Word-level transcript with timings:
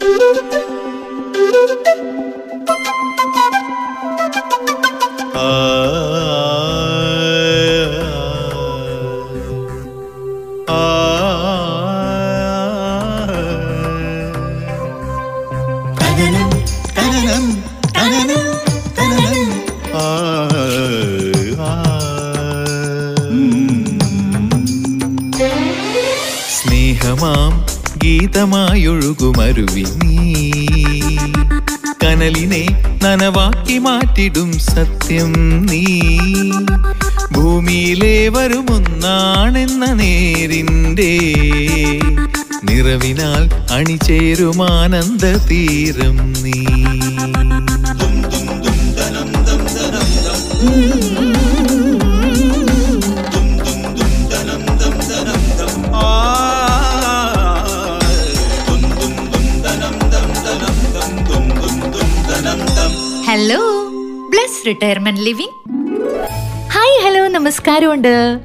തനനം 0.00 0.69
ഭൂമിയിലെ 37.70 38.14
വരുമൊന്നാണെന്ന 38.28 39.84
നേരിന്റെ 39.92 41.10
നിറവിനാൽ 42.68 43.42
അണിചേരുമാനന്ദ 43.72 45.24
തീരം 45.48 46.18
നീ. 46.42 46.58
Hello 63.26 63.60
Bless 64.30 64.60
Retirement 64.66 65.20
Living 65.20 65.56
hello 67.04 67.28
നമസ്കാരമുണ്ട്. 67.28 68.40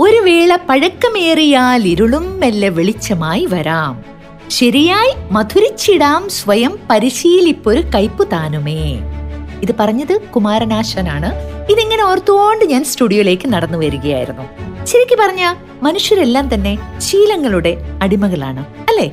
ഒരു 0.00 0.16
വേള 0.16 0.56
പഴക്കമേറിയാൽ 0.56 1.88
ഇരുളും 1.88 2.40
മെല്ലെ 2.40 2.68
വെളിച്ചമായി 2.68 3.44
വരാം. 3.44 4.04
ശരിയായി 4.48 5.12
മധുരിച്ചിടാം 5.32 6.28
സ്വയം 6.28 6.78
പരിശീലിപ്പൊരു 6.90 7.80
കയ്പു 7.94 8.24
താനുമേ 8.24 8.98
ഇത് 9.62 9.74
പറഞ്ഞത് 9.80 10.20
കുമാരനാശനാണ്. 10.20 11.32
ഇതിങ്ങനെ 11.72 12.04
ഓർത്തുകൊണ്ട് 12.04 12.64
ഞാൻ 12.64 12.84
സ്റ്റുഡിയോയിലേക്ക് 12.84 13.48
നടന്നു 13.48 13.78
വരികയായിരുന്നു. 13.78 14.42
ശരിക്കും 14.84 15.18
പറഞ്ഞ 15.18 15.54
മനുഷ്യരെല്ലാം 15.82 16.54
തന്നെ 16.54 16.78
ശീലങ്ങളുടെ 16.98 17.76
അടിമകളാണ് 18.02 18.60
അല്ലേ? 18.60 19.06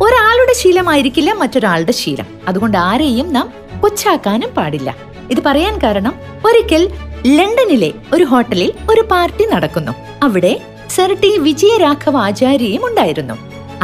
ഒരാളുടെ 0.00 0.52
ശീലമായിരിക്കില്ല 0.58 1.32
മറ്റൊരാളുടെ 1.32 1.92
ശീലം. 1.92 2.26
അതുകൊണ്ട് 2.48 2.78
ആരെയും 2.78 3.32
നാം 3.32 3.52
കൊച്ചാക്കാനും 3.80 4.50
പാടില്ല. 4.50 4.96
ഇത് 5.30 5.38
പറയാൻ 5.46 5.78
കാരണം 5.78 6.14
ഒരിക്കൽ 6.46 6.90
ലണ്ടനിലെ 7.26 7.88
ഒരു 8.14 8.24
ഹോട്ടലിൽ 8.24 8.70
ഒരു 8.92 9.02
പാർട്ടി 9.10 9.44
നടക്കുന്നു. 9.50 9.92
അവിടെ 10.26 10.52
സർ 10.94 11.10
ടി 11.20 11.30
വിജയരാഘവ 11.44 12.16
ആചാര്യയും 12.28 12.82
ഉണ്ടായിരുന്നു. 12.88 13.36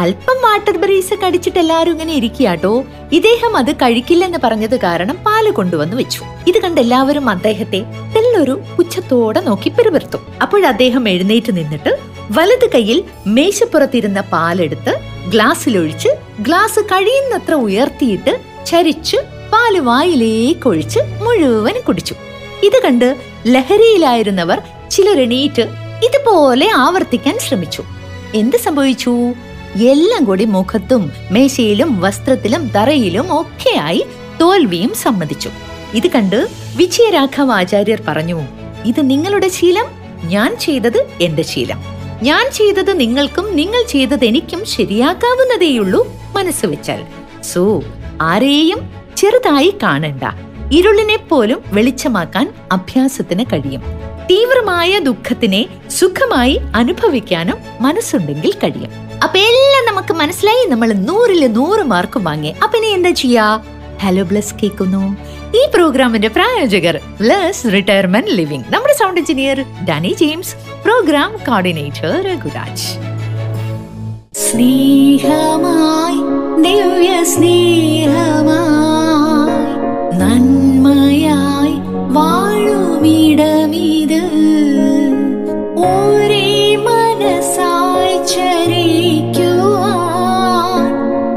അല്പം 0.02 0.38
വാട്ടർ 0.44 0.76
ബ്രീസ് 0.82 1.14
കടിച്ചിട്ട് 1.22 1.58
എല്ലാവരും 1.62 1.92
ഇങ്ങനെ 1.92 2.12
ഇരിക്കാട്ടോ 2.12 2.72
ഇദ്ദേഹം 3.18 3.56
അത് 3.56 3.70
കഴിക്കില്ലെന്ന് 3.82 4.38
പറഞ്ഞത് 4.44 4.76
കാരണം 4.84 5.16
പാൽ 5.26 5.50
കൊണ്ടുവന്നു 5.50 5.96
വെച്ചു. 6.00 6.20
ഇത് 6.50 6.58
കണ്ട് 6.64 6.80
എല്ലാവരും 6.84 7.30
അദ്ദേഹത്തെ 7.34 7.80
തെല്ലൊരു 8.14 8.54
പുച്ഛത്തോടെ 8.76 9.40
നോക്കി 9.48 9.72
പെരുപിർത്തു 9.78 10.20
അപ്പോഴദ്ദേഹം 10.44 11.08
എഴുന്നേറ്റ് 11.14 11.54
നിന്നിട്ട് 11.58 11.94
വലത് 12.38 12.68
കൈയിൽ 12.74 13.04
മേശപ്പുറത്തിരുന്ന 13.26 14.20
പാലെടുത്ത് 14.34 14.94
ഗ്ലാസ്സിലൊഴിച്ച് 15.34 16.08
ഗ്ലാസ് 16.46 16.80
കഴിയുന്നത്ര 16.80 17.54
ഉയർത്തിയിട്ട് 17.68 18.34
ചരിച്ച് 18.70 19.16
പാൽ 19.52 19.74
വായിലേക്കൊഴിച്ച് 19.80 21.00
മുഴുവൻ 21.26 21.76
കുടിച്ചു. 21.86 22.16
ഇത് 22.64 22.82
കണ്ട് 22.82 23.16
ലഹരിയിലായിരുന്നവർ 23.46 24.62
ചിലരെണീറ്റ് 24.90 25.62
ഇതുപോലെ 26.04 26.70
ആവർത്തിക്കാൻ 26.76 27.38
ശ്രമിച്ചു. 27.38 27.84
എന്ത് 28.34 28.56
സംഭവിച്ചു? 28.56 29.10
എല്ലാം 29.82 30.24
കൂടി 30.24 30.44
മുഖത്തും 30.44 31.12
മേശയിലും 31.30 32.00
വസ്ത്രത്തിലും 32.00 32.68
തറയിലും 32.68 33.40
ഒക്കെയായി 33.40 34.06
തോൽവിയും 34.40 34.94
സമ്മതിച്ചു. 34.94 35.50
ഇത് 35.94 36.10
കണ്ട് 36.10 36.48
വിജയരാഘവ 36.76 37.52
ആചാര്യർ 37.52 38.02
പറഞ്ഞു 38.08 38.40
ഇത് 38.84 39.10
നിങ്ങളുടെ 39.10 39.48
ശീലം? 39.48 39.84
ഞാൻ 40.24 40.56
ചെയ്തത് 40.56 41.06
എന്റെ 41.20 41.42
ശീലം. 41.42 41.80
ഞാൻ 42.22 42.50
ചെയ്തത് 42.52 43.00
നിങ്ങൾക്കും 43.00 43.56
നിങ്ങൾ 43.56 43.86
ചെയ്തത് 43.88 44.24
എനിക്കും 44.24 44.64
ശരിയാക്കാവുന്നതേയുള്ളൂ 44.64 46.12
മനസ്സ് 46.36 46.66
വെച്ചാൽ. 46.66 47.04
സോ 47.42 47.84
ആരെയും 48.22 48.90
ചെറുതായി 49.16 49.74
കാണണ്ട. 49.82 50.47
ഇരുളിനെ 50.72 51.16
പോലും 51.16 51.62
വെളിച്ചമാക്കാൻ 51.72 52.52
അഭ്യാസത്തിന് 52.72 53.44
കഴിയും. 53.44 53.82
തീവ്രമായ 54.30 54.98
ദുഃഖത്തിനെ 54.98 55.66
സുഖമായി 55.90 56.60
അനുഭവിക്കാനും 56.74 57.58
മനസ്സുണ്ടെങ്കിൽ 57.80 58.52
കഴിയും. 58.52 58.92
അപ്പൊ 59.24 59.38
എല്ലാം 59.38 59.84
നമുക്ക് 59.86 60.14
മനസ്സിലായി? 60.14 60.66
നമ്മൾ 60.68 60.92
നൂറിൽ 60.92 61.52
നൂറ് 61.52 61.82
മാർക്ക് 61.82 62.20
വാങ്ങി. 62.20 62.54
അപ്പൊ 62.64 62.78
ഇനി 62.78 62.86
എന്താ 62.86 63.10
ചെയ്യാ? 63.10 63.46
ഹലോ 64.02 64.22
ബ്ലസ് 64.22 64.54
കേൾക്കുന്നു 64.54 65.16
ഈ 65.56 65.62
പ്രോഗ്രാമിന്റെ 65.74 66.28
പ്രായോജകർ 66.28 67.00
ബ്ലസ് 67.20 67.72
റിട്ടയർമെന്റ് 67.72 68.30
ലിവിംഗ് 68.30 68.64
നമ്മുടെ 68.70 68.94
sound 68.94 69.20
engineer 69.20 69.60
Dani 69.88 70.12
James 70.12 70.54
program 70.84 71.32
coordinator 71.48 72.10
Raghuraj 72.28 72.88
സ്നേഹമായി 74.46 76.20
ദിവ്യ 76.62 77.24
സ്നേഹമായി 77.24 79.17
നന്മയായി 80.20 81.74
വാഴുമിടമിത്. 82.12 84.22
ഒരേ 85.78 86.76
മനസ്സായി 86.76 88.26
ചരിക്കുവാൻ 88.26 90.94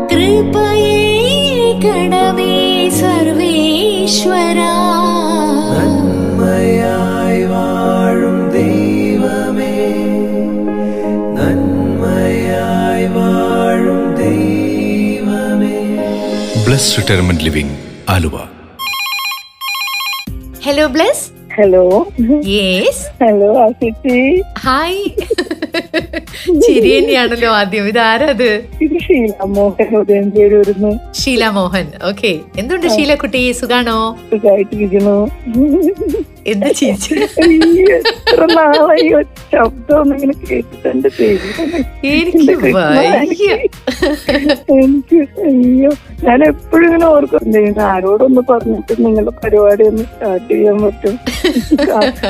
കൃപയേ 0.07 1.81
കടമേ 1.85 2.89
സർവേശ്വര. 2.89 4.59
നന്മയായി 5.77 7.43
വാഴും 7.43 8.51
ദൈവമേ. 8.51 9.75
നന്മയായി 11.37 13.17
വാഴും 13.17 14.15
ദൈവമേ. 14.15 15.99
Bless 16.67 16.97
Retirement 16.97 17.43
Living 17.43 17.77
Aluva. 18.09 18.60
Hello 20.81 20.87
Bless 20.89 21.25
hello 21.55 21.81
yes 22.49 23.01
hello 23.19 23.49
ആസിറ്റി 23.61 24.19
hi 24.57 25.01
ചിരി 26.61 26.89
തന്നെയാണല്ലോ 26.89 27.49
ആദ്യം. 27.51 27.87
ഇതാരത് 27.87 28.47
ഇത് 28.81 28.95
ഷീല 28.99 29.33
മോഹൻ 29.51 29.89
ഉദയഞ്ചേരി 29.97 30.55
വരുന്നു 30.55 30.91
ഷീല 31.15 31.49
മോഹൻ 31.49 31.87
ഓക്കെ 32.09 32.31
എന്തുണ്ട് 32.57 32.87
ഷീലക്കുട്ടി? 32.89 33.43
സുഖാണോ? 33.53 33.97
സുഖമായിട്ടിരിക്കുന്നു 34.31 35.17
എന്ത് 36.45 36.67
ചിരിച്ചു 36.79 37.15
അയ്യോ, 37.43 37.95
എത്ര 37.97 38.45
നാളായി 38.51 39.07
ഒരു 39.13 39.25
ശബ്ദം 39.51 39.97
ഒന്നും 39.99 40.15
ഇങ്ങനെ 40.17 40.35
കേട്ടിട്ട് 40.41 40.87
എന്റെ 40.89 41.09
എനിക്ക് 43.13 43.49
എനിക്ക് 44.77 45.19
അയ്യോ 45.45 45.91
ഞാൻ 46.23 46.39
എപ്പോഴും 46.47 46.85
ഇങ്ങനെ 46.87 47.05
ഓർക്കും 47.07 47.45
ദൈവമേ, 47.47 47.83
ആരോടൊന്ന് 47.87 48.41
പറഞ്ഞിട്ട് 48.49 48.93
നിങ്ങളുടെ 48.99 49.33
പരിപാടി 49.37 49.83
ഒന്ന് 49.83 50.03
സ്റ്റാർട്ട് 50.05 50.49
ചെയ്യാൻ 50.51 50.77
പറ്റും. 50.83 51.15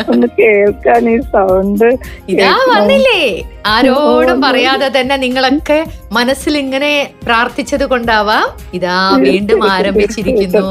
ഒന്ന് 0.09 0.27
കേൾക്കാൻ 0.37 1.09
ഈ 1.09 1.17
സൗണ്ട് 1.33 1.87
ഇതാ 2.31 2.53
വന്നില്ലേ? 2.71 3.21
ആരോടും 3.67 4.37
പറയാതെ 4.41 4.89
തന്നെ 4.95 5.17
നിങ്ങളൊക്കെ 5.17 5.79
മനസ്സിൽ 6.11 6.53
ഇങ്ങനെ 6.57 6.89
പ്രാർത്ഥിച്ചത് 7.25 7.83
കൊണ്ടാവാം 7.85 8.47
ഇതാ 8.73 8.95
വീണ്ടും 9.25 9.59
ആരംഭിച്ചിരിക്കുന്നു. 9.75 10.63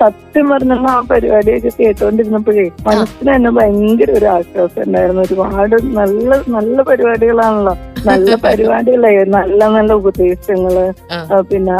സത്യം 0.00 0.46
പറഞ്ഞാൽ 0.48 0.86
ആ 0.92 0.94
പരിപാടിയൊക്കെ 1.10 1.70
കേട്ടോണ്ടിരുന്നപ്പോഴേ 1.78 2.64
മനസ്സിന് 2.86 3.28
തന്നെ 3.34 3.50
ഭയങ്കര 3.50 4.10
ഒരു 4.10 4.26
ആശ്വാസം 4.26 4.80
ഉണ്ടായിരുന്നു. 4.82 5.22
ഒരുപാട് 5.22 5.76
നല്ല 5.98 6.30
നല്ല 6.48 6.82
പരിപാടികളാണല്ലോ. 6.82 7.74
നല്ല 8.08 8.34
പരിപാടികളെ 8.46 9.12
നല്ല 9.36 9.60
നല്ല 9.76 9.92
ഉപദേശങ്ങൾ. 9.92 10.76
പിന്നെ 11.50 11.78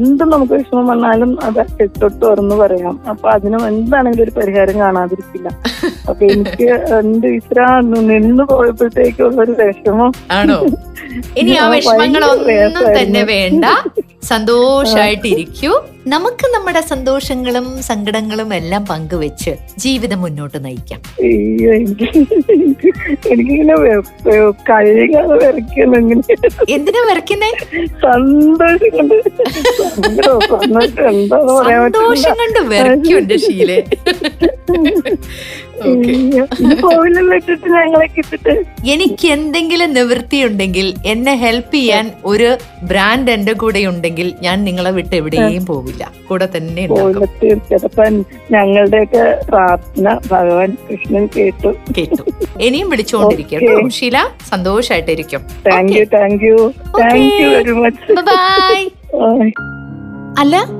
എന്ത് 0.00 0.24
നമുക്ക് 0.24 0.52
വിഷമം 0.52 0.86
വന്നാലും 0.86 1.32
അത് 1.46 1.60
തൊട്ട് 2.02 2.20
തുറന്നു 2.24 2.56
പറയാം. 2.56 2.94
അപ്പൊ 3.08 3.28
അതിനും 3.36 3.64
എന്താണെങ്കിലും 3.68 4.24
ഒരു 4.24 4.34
പരിഹാരം 4.40 4.78
കാണാതിരിക്കില്ല. 4.78 5.48
അപ്പൊ 6.10 6.22
എനിക്ക് 6.26 6.68
എന്റെ 7.00 7.28
ഇത്ര 7.40 7.58
നിന്ന് 8.12 8.46
പോയപ്പോഴത്തേക്കുള്ള 8.52 9.40
ഒരു 9.46 9.56
വിഷമം. 9.62 10.12
ആണോ? 10.30 10.60
ഇനി 11.36 11.52
ആ 11.52 11.68
വിഷമങ്ങളൊന്നും 11.70 12.98
തന്നെ 12.98 13.22
വേണ്ട. 13.22 13.64
സന്തോഷായിട്ടിരിക്കൂ. 14.22 15.72
നമുക്ക് 16.06 16.46
നമ്മുടെ 16.54 16.80
സന്തോഷങ്ങളും 16.80 17.82
സങ്കടങ്ങളും 17.82 18.54
എല്ലാം 18.54 18.86
പങ്കുവെച്ച് 18.86 19.50
ജീവിതം 19.78 20.20
മുന്നോട്ട് 20.20 20.64
നയിക്കാം. 20.64 21.00
എനിക്ക് 21.20 22.06
എനിക്കിങ്ങനെ 23.30 23.74
കഴിയാതെ 24.70 25.46
വരയ്ക്കുന്നു 25.46 25.98
ഇങ്ങനെ. 25.98 26.22
എന്തിനാ 26.68 27.02
വരയ്ക്കുന്നേ 27.10 27.50
സന്തോഷം 28.02 28.90
കൊണ്ട് 28.90 29.14
സന്തോഷം 30.96 32.34
കൊണ്ട് 32.34 32.60
വരയ്ക്കും 32.68 33.18
എന്റെ 33.18 33.36
ശീലെ. 33.36 33.84
എനിക്ക് 38.86 39.28
എന്തെങ്കിലും 39.28 39.92
നിവൃത്തി 39.92 40.44
ഉണ്ടെങ്കിൽ 40.44 40.94
എന്നെ 41.06 41.34
ഹെൽപ്പ് 41.34 41.74
ചെയ്യാൻ 41.74 42.10
ഒരു 42.24 42.56
ബ്രാൻഡ് 42.82 43.30
എന്റെ 43.30 43.52
കൂടെ 43.52 43.78
ഉണ്ടെങ്കിൽ 43.78 44.34
ഞാൻ 44.40 44.64
നിങ്ങളെ 44.64 44.90
വിട്ട് 44.90 45.16
എവിടെയും 45.16 45.46
പോവില്ല 45.90 46.12
കൂടെ 46.28 46.48
തന്നെ 46.56 46.86
തീർച്ചയായിട്ടും. 46.86 48.26
ഞങ്ങളുടെയൊക്കെ 48.50 49.40
പ്രാർത്ഥന 49.48 50.18
ഭഗവാൻ 50.30 50.76
കൃഷ്ണൻ 50.90 51.28
കേട്ടു. 51.36 51.68
കേട്ടു. 51.98 52.22
ഇനിയും 52.60 52.90
വിളിച്ചുകൊണ്ടിരിക്കും 52.90 53.90
Sheela 53.90 54.18
സന്തോഷായിട്ടിരിക്കും. 54.48 55.40
Thank 55.72 55.92
you 55.92 56.04
thank 56.04 56.44
you 56.44 56.72
thank 57.00 57.42
you 57.42 57.48
very 57.48 57.72
much 57.72 58.12
bye 58.12 58.82
അല്ല 60.38 60.79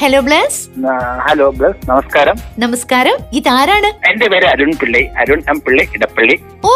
Hello 0.00 0.20
Bless 0.20 0.68
hello 1.20 1.50
Bless 1.50 1.90
നമസ്കാരം. 1.90 2.34
നമസ്കാരം. 2.58 3.16
ഇതാരാണ്? 3.32 4.10
എന്റെ 4.10 4.28
പേര് 4.28 4.46
അരുൺ 4.46 4.72
പിള്ളൈ. 4.80 5.06
അരുൺ 5.18 5.42
എം 5.48 5.62
പിള്ളി 5.66 5.88
ഇടപ്പള്ളി. 5.94 6.36
ഓ 6.64 6.74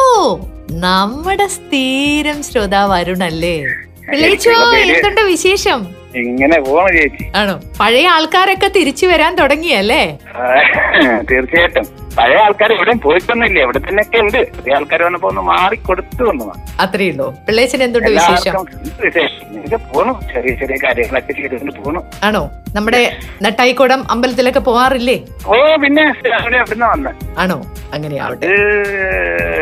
നമ്മുടെ 0.71 1.47
സ്ഥിരം 1.47 2.43
ശ്രോതാവ് 2.43 2.93
അരുണല്ലേ 2.93 3.61
വിളിച്ചോ 4.11 4.50
പേര്- 4.73 4.97
എന്തുണ്ട് 4.97 5.21
വിശേഷം? 5.21 5.87
ഇങ്ങനെ 6.17 6.61
പോണു 6.61 6.97
ചേച്ചി. 6.97 7.25
ആണോ? 7.37 7.61
പഴയ 7.81 8.09
ആൾക്കാരൊക്കെ 8.09 8.69
തിരിച്ചു 8.69 9.06
വരാൻ 9.06 9.35
തുടങ്ങിയല്ലേ? 9.37 10.19
തീർച്ചയായിട്ടും. 11.31 12.04
പഴയ 12.19 12.37
ആൾക്കാർ 12.37 12.73
എവിടെയും 12.73 13.01
പോയിട്ടൊന്നുമില്ല. 13.01 13.59
ഇവിടെ 13.61 13.79
തന്നെയൊക്കെ 13.79 14.19
ഉണ്ട്. 14.19 14.41
പുതിയ 14.57 14.75
ആൾക്കാർ 14.75 15.03
വന്നപ്പോ 15.03 15.29
ഒന്ന് 15.29 15.41
മാറി 15.41 15.77
കൊടുത്തു 15.77 16.23
വന്നു 16.25 16.45
അത്രേ 16.81 17.11
ഉള്ളൂ. 17.11 17.27
പിള്ളേച്ചൻ 17.49 17.83
എന്തുണ്ട് 17.83 18.11
വിശേഷം? 18.11 18.55
പോണു. 19.93 20.13
ചെറിയ 20.33 20.55
ചെറിയ 20.55 20.77
കാര്യങ്ങളൊക്കെ 20.85 21.33
ചെയ്തുകൊണ്ട് 21.33 21.81
പോണു. 21.85 22.03
ആണോ? 22.23 22.43
നമ്മുടെ 22.77 23.01
നട്ടായിക്കോടം 23.43 24.11
അമ്പലത്തിലൊക്കെ 24.11 24.61
പോവാറില്ലേ? 24.61 25.17
ഓ 25.47 25.77
പിന്നെ 25.83 26.05
അവിടെ 26.41 26.57
എവിടുന്ന 26.57 26.87
വന്ന്. 26.87 27.11
ആണോ? 27.39 27.59
അങ്ങനെയാവട്ടെ. 27.95 28.47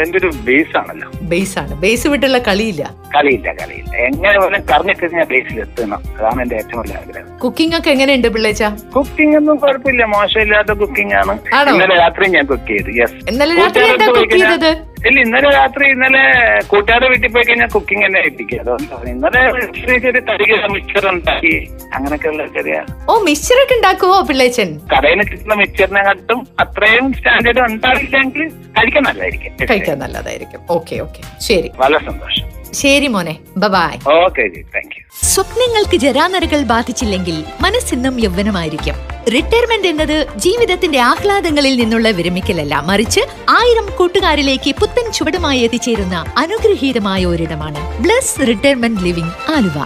എന്റെ 0.02 0.18
ഒരു 0.18 0.30
ബേസ് 0.48 0.76
ആണല്ലോ. 0.80 1.08
ബേസ് 1.32 1.58
ആണ്. 1.58 1.74
ബേസ് 1.84 2.08
വിട്ടുള്ള 2.08 2.38
കളിയില്ല. 2.38 2.82
കളിയില്ല 3.16 3.48
കളിയില്ല. 3.52 3.92
എങ്ങനെ 4.08 4.38
പോലെ 4.40 4.58
കറങ്ങിട്ട് 4.70 5.14
ഞാൻ 5.14 5.26
ബേസിൽ 5.32 5.60
എത്തണം. 5.60 6.02
അതാണ് 6.18 6.42
എന്റെ 6.42 6.56
ഏറ്റവും 6.56 6.80
വലിയ 6.82 6.96
ആഗ്രഹം. 7.02 7.38
കുക്കിംഗ് 7.38 7.76
ഒക്കെ 7.78 7.90
എങ്ങനെയുണ്ട് 7.90 8.28
പിള്ളേച്ച? 8.28 8.62
കുക്കിംഗ് 8.96 9.36
ഒന്നും 9.36 9.56
കുഴപ്പമില്ല. 9.56 10.04
മോശമില്ലാത്ത 10.14 10.72
കുക്കിംഗ് 10.82 11.14
ആണ്. 11.14 11.34
ഇന്നലെ 11.72 11.96
രാത്രി 12.04 12.30
ഞാൻ 12.36 12.46
കുക്ക് 12.46 12.68
ചെയ്തു. 12.68 12.90
യെസ് 13.00 13.18
ഇന്നലെ 13.30 13.54
രാത്രി 13.62 13.84
എന്താ 13.94 14.06
കുക്ക് 14.06 14.38
ചെയ്തത്? 14.38 14.70
ഇല്ല 15.08 15.18
ഇന്നലെ 15.20 15.48
രാത്രി 15.50 15.84
ഇന്നലെ 15.92 16.22
കൂട്ടുകാരുടെ 16.70 17.08
വീട്ടിൽ 17.12 17.30
പോയി 17.32 17.44
കഴിഞ്ഞാൽ 17.44 17.70
കുക്കിംഗ് 17.72 18.04
തന്നെ 18.06 18.18
ഏൽപ്പിക്കുക 18.20 18.58
അതുകൊണ്ടാണ് 18.60 19.08
ഇന്നലെ 19.10 19.40
ചെറിയ 19.76 19.96
ചെറിയ 19.98 20.20
തരിക 20.28 20.58
മിക്സർ 20.74 21.06
ഉണ്ടാക്കി. 21.12 21.54
അങ്ങനെയൊക്കെയുള്ള 21.96 22.46
ചെറിയ 22.56 22.76
ഓ 23.08 23.18
മിക്സറൊക്കെ 23.28 23.74
ഉണ്ടാക്കുവോ 23.78 24.18
പിള്ളേച്ചൻ? 24.30 24.70
കടയിൽ 24.92 25.14
നിന്ന് 25.14 25.26
കിട്ടുന്ന 25.30 25.54
മിക്സറിനെക്കാട്ടും 25.62 26.40
അത്രയും 26.64 27.08
സ്റ്റാൻഡേർഡ് 27.18 27.62
ഉണ്ടാവില്ലെങ്കിൽ 27.68 28.46
കഴിക്കാൻ 28.78 29.04
നല്ലതായിരിക്കും. 29.08 29.52
കഴിക്കാൻ 29.72 29.98
നല്ലതായിരിക്കും. 29.98 30.62
ഓക്കെ 30.70 30.96
ഓക്കെ 31.06 31.22
ശരി. 31.48 31.70
വളരെ 31.82 32.02
സന്തോഷം. 32.08 32.46
ശരി 32.72 33.06
മോനെ. 33.06 33.38
Bye bye 33.56 33.98
okay 34.24 34.48
ji 34.48 34.60
thank 34.60 34.96
you 34.96 35.02
സ്വപ്നങ്ങൾക്ക് 35.22 35.96
ജരാനരകൾ 35.96 36.62
ബാധിച്ചില്ലെങ്കിൽ 36.62 37.44
മനസ്സിന്നും 37.60 38.20
യൗവനമായിരിക്കും. 38.20 38.94
റിട്ടയർമെന്റ് 39.34 39.88
എന്നത് 39.88 40.26
ജീവിതത്തിന്റെ 40.36 41.00
ആഹ്ലാദങ്ങളിൽ 41.00 41.76
നിന്നുള്ള 41.76 42.10
വിരമിക്കലല്ല. 42.10 42.74
മറിച്ച് 42.80 43.20
ആയിരം 43.48 43.96
കൂട്ടുകാരിലേക്ക് 43.96 44.74
പുത്തൻ 44.80 45.12
ചുവടുമായി 45.12 45.60
എത്തിച്ചേരുന്ന 45.60 46.24
അനുഗ്രഹീതമായ 46.36 47.24
ഒരിടമാണ്. 47.24 48.02
Bless 48.02 48.40
Retirement 48.48 49.00
Living 49.00 49.50
Aluva. 49.50 49.78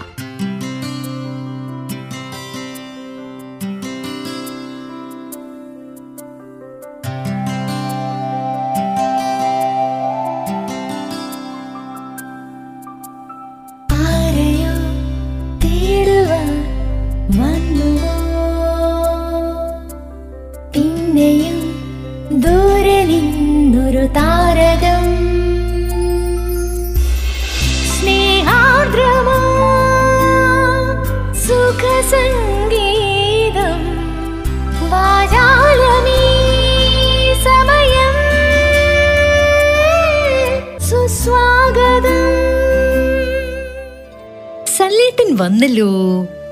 വന്നല്ലോ. 45.37 45.91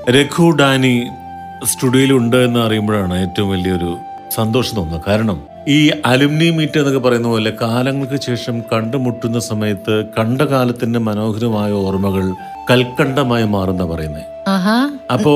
രഘു 0.09 0.51
ഡാനി 0.51 0.95
സ്റ്റുഡിയോയിൽ 1.63 2.13
ഉണ്ട് 2.13 2.37
എന്ന് 2.37 2.59
അറിയുമ്പോഴാണ് 2.59 3.21
ഏറ്റവും 3.21 3.49
വലിയൊരു 3.49 3.91
സന്തോഷം 4.35 4.75
തോന്നുന്നത്. 4.75 5.03
കാരണം 5.07 5.37
ഈ 5.67 5.77
അലുമിനി 6.05 6.49
മീറ്റ് 6.49 6.77
എന്നൊക്കെ 6.77 6.99
പറയുന്ന 6.99 7.27
പോലെ 7.27 7.53
കാലങ്ങൾക്ക് 7.61 8.21
ശേഷം 8.21 8.61
കണ്ടുമുട്ടുന്ന 8.73 9.39
സമയത്ത് 9.39 10.05
കണ്ട 10.17 10.41
കാലത്തിന്റെ 10.51 10.99
മനോഹരമായ 10.99 11.71
ഓർമ്മകൾ 11.81 12.25
കൽക്കണ്ടമായി 12.69 13.43
മാറുന്ന 13.45 13.85
പറയുന്നത് 13.85 14.23
അപ്പോ 15.11 15.31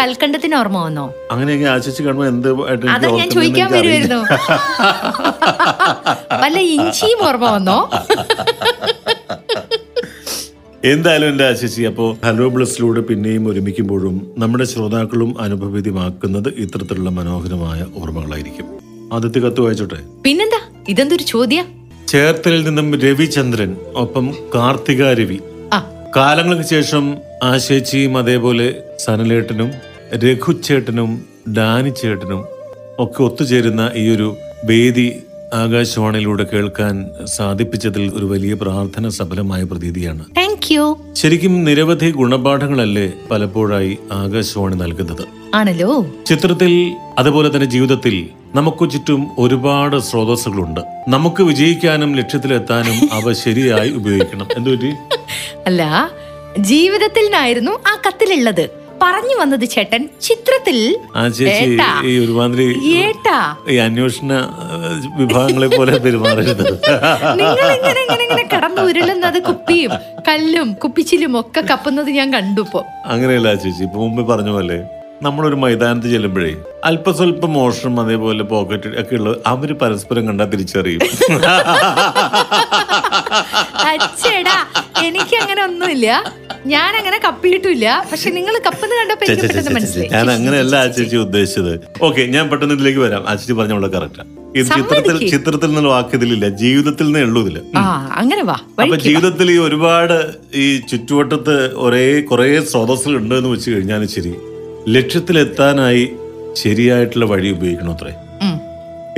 കൽക്കണ്ടത്തിന് 0.00 0.54
ഓർമ്മ 0.56 0.78
വന്നോ? 0.84 1.04
അങ്ങനെയൊക്കെ 1.30 1.66
ആശിച്ച് 1.66 2.02
കാണുമ്പോൾ 2.02 2.28
എന്ത് 2.28 2.48
അതാ 2.88 3.08
ഞാൻ 3.10 3.30
ചോദിക്കാൻ 3.30 3.68
എനിക്കറിയില്ല. 3.68 4.14
വരുമായിരുന്നു 4.14 4.20
വല്ല 6.42 6.58
ഇഞ്ചിയും 6.74 7.28
ഓർമ്മ 7.28 7.46
വന്നോ? 7.50 7.78
എന്തായാലും 10.84 11.28
എന്റെ 11.28 11.44
ആശിച്ചി 11.44 11.82
അപ്പോൾ 11.82 12.26
ഹലോ 12.26 12.48
ബ്ലസ്സിലൂടെ 12.48 13.00
പിന്നെയും 13.00 13.48
ഒരുമിക്കുമ്പോഴും 13.48 14.34
നമ്മുടെ 14.38 14.64
ശ്രോതാക്കളും 14.64 15.40
അനുഭവിതമാക്കുന്നത് 15.40 16.48
ഇത്തരത്തിലുള്ള 16.48 17.10
മനോഹരമായ 17.10 17.86
ഓർമ്മകളായിരിക്കും. 17.96 18.66
ആദ്യത്തെ 19.12 19.38
കത്ത് 19.38 19.60
വായിച്ചോട്ടെ? 19.60 19.96
പിന്നെന്താ? 20.24 20.60
ഇതെന്തൊരു 20.88 21.22
ചോദ്യം? 21.22 21.64
ചേർത്തലിൽ 22.08 22.64
നിന്നും 22.64 23.00
രവിചന്ദ്രൻ 23.00 23.76
ഒപ്പം 23.96 24.34
കാർത്തിക 24.54 25.12
രവി. 25.12 25.38
ആ. 25.72 25.90
കാലങ്ങൾക്ക് 26.16 26.64
ശേഷം 26.64 27.16
ആശേച്ചിയും 27.42 28.16
അതേപോലെ 28.16 28.74
സനലേട്ടനും 28.98 29.70
രഘുചേട്ടനും 30.14 31.22
ഡാനിച്ചേട്ടനും 31.56 32.44
ഒക്കെ 32.98 33.22
ഒത്തുചേരുന്ന 33.22 33.90
ഈ 33.94 34.14
ഒരു 34.14 34.36
വേദി 34.64 35.12
ആകാശവാണിയിലൂടെ 35.54 36.46
കേൾക്കാൻ 36.52 37.10
സാധിപ്പിച്ചതിൽ 37.24 38.12
ഒരു 38.14 38.26
വലിയ 38.26 38.54
പ്രാർത്ഥന 38.54 39.08
സഫലമായ 39.08 39.62
പ്രതീതിയാണ്. 39.62 40.24
താങ്ക് 40.36 40.74
യു 40.74 40.98
ശരിക്കും 41.14 41.64
നിരവധി 41.64 42.10
ഗുണപാഠങ്ങളല്ലേ 42.10 43.12
പലപ്പോഴായി 43.30 43.98
ആകാശവാണി 44.12 44.74
നൽകുന്നത്. 44.74 45.24
ആണല്ലോ. 45.54 46.06
ചിത്രത്തിൽ 46.26 46.92
അതുപോലെ 47.18 47.54
തന്നെ 47.54 47.66
ജീവിതത്തിൽ 47.66 48.28
നമുക്ക് 48.54 48.90
ചുറ്റും 48.90 49.26
ഒരുപാട് 49.38 49.98
സ്രോതസ്സുകളുണ്ട്. 49.98 50.80
നമുക്ക് 51.08 51.42
വിജയിക്കാനും 51.42 52.16
ലക്ഷ്യത്തിലെത്താനും 52.16 53.08
അവ 53.12 53.32
ശരിയായി 53.32 53.90
ഉപയോഗിക്കണം. 53.90 54.46
എന്തുപറ്റി? 54.56 54.92
അല്ല 55.66 56.10
ജീവിതത്തിൽ 56.58 57.22
നിന്നായിരുന്നു 57.24 57.70
ആ 57.70 58.02
കത്തിലുള്ളത്. 58.06 58.81
പറഞ്ഞു 59.02 59.36
വന്നത് 59.40 59.64
ചേട്ടൻ 59.74 60.02
ചിത്രത്തിൽ 60.26 60.78
ഒരുമാതിരി 62.22 62.66
ഏട്ടാ. 63.00 63.38
ഈ 63.72 63.76
അന്വേഷണ 63.86 64.30
വിഭാഗങ്ങളെ 65.20 65.68
പോലെ 65.72 65.92
പെരുമാറരുത്. 66.04 66.64
നിങ്ങൾ 67.40 67.66
ഇങ്ങനെ 67.76 68.00
ഇങ്ങനെ 68.04 68.22
ഇങ്ങനെ 68.26 68.44
കടന്നു 68.54 68.82
ഉരുളുന്നത് 68.90 69.38
കുപ്പിയും 69.48 69.92
കല്ലും 70.28 70.70
കുപ്പിച്ചിലും 70.84 71.34
ഒക്കെ 71.42 71.62
കപ്പുന്നത് 71.70 72.10
ഞാൻ 72.18 72.28
കണ്ടു 72.36 72.64
ഇപ്പോ. 72.66 72.82
അങ്ങനെയല്ല 73.12 73.54
ചേച്ചി 73.62 73.84
ഇപ്പൊ 73.88 74.00
മുമ്പ് 74.04 74.24
പറഞ്ഞ 74.32 74.50
പോലെ 74.56 74.78
നമ്മളൊരു 75.24 75.56
മൈതാനത്ത് 75.62 76.08
ചെല്ലുമ്പോഴേ 76.12 76.52
അല്പസ്വല്പം 76.88 77.50
മോഷണം 77.56 77.96
അതേപോലെ 78.02 78.44
പോക്കറ്റ് 78.52 78.88
ഒക്കെ 79.02 79.14
ഉള്ളത് 79.18 79.36
അവർ 79.46 79.70
പരസ്പരം 79.82 80.22
കണ്ടാൽ 80.28 80.48
തിരിച്ചറിയും. 80.52 81.02
അച്ഛടാ 83.90 84.56
എനിക്ക് 85.08 85.36
അങ്ങനെ 85.42 85.60
ഒന്നുമില്ല 85.64 86.08
ഞാൻ 86.66 86.96
അങ്ങനെ 86.96 87.18
കപ്പിയിട്ടില്ല 87.24 87.86
പക്ഷെ 88.10 88.30
നിങ്ങൾ 88.30 88.54
കപ്പെന്ന് 88.66 88.94
കണ്ടപ്പോ 89.00 89.24
എനിക്ക് 89.26 89.46
പെട്ടെന്ന്. 89.48 89.74
മനസ്സിലായി 89.76 90.10
ഞാൻ 90.12 90.30
അങ്ങനെയല്ല 90.30 90.76
ആ 90.76 90.86
ചേച്ചി 90.86 91.16
ഉദ്ദേശിച്ചത്. 91.16 91.72
ഓക്കെ 92.06 92.22
ഞാൻ 92.34 92.44
പെട്ടെന്ന് 92.50 92.74
ഇതിലേക്ക് 92.74 92.98
വരാം. 92.98 93.22
ആചരിച്ചു 93.28 93.52
പറഞ്ഞോളൂ 93.52 93.82
പറഞ്ഞ 93.82 93.98
കറക്റ്റാ 93.98 94.24
ഇത് 94.56 94.66
ചിത്രത്തിൽ. 94.66 95.30
ചിത്രത്തിൽ 95.30 95.66
നിന്നുള്ള 95.66 95.88
വാക്ക് 95.88 96.14
ഇതിലില്ല. 96.14 96.48
ജീവിതത്തിൽ 96.62 97.06
നിന്നേ 97.06 97.22
ഉള്ളൂ 97.22 97.42
ഇതിൽ. 97.42 97.56
അങ്ങനെ 98.16 98.42
വാ. 98.42 98.56
അപ്പൊ 98.80 98.96
ജീവിതത്തിൽ 98.96 99.50
ഈ 99.50 99.58
ഒരുപാട് 99.58 100.16
ഈ 100.54 100.66
ചുറ്റുവട്ടത്ത് 100.90 101.56
ഒരേ 101.76 102.20
കുറെ 102.20 102.48
സ്രോതസ്സുകൾ 102.60 103.16
ഉണ്ട് 103.16 103.34
എന്ന് 103.34 103.48
വെച്ച് 103.48 103.70
കഴിഞ്ഞാൽ 103.70 104.06
ശരി 104.06 104.32
ലക്ഷ്യത്തിലെത്താനായി 104.88 106.04
ശരിയായിട്ടുള്ള 106.54 107.26
വഴി 107.26 107.48
ഉപയോഗിക്കണം 107.48 107.92
അത്രേ. 107.92 108.12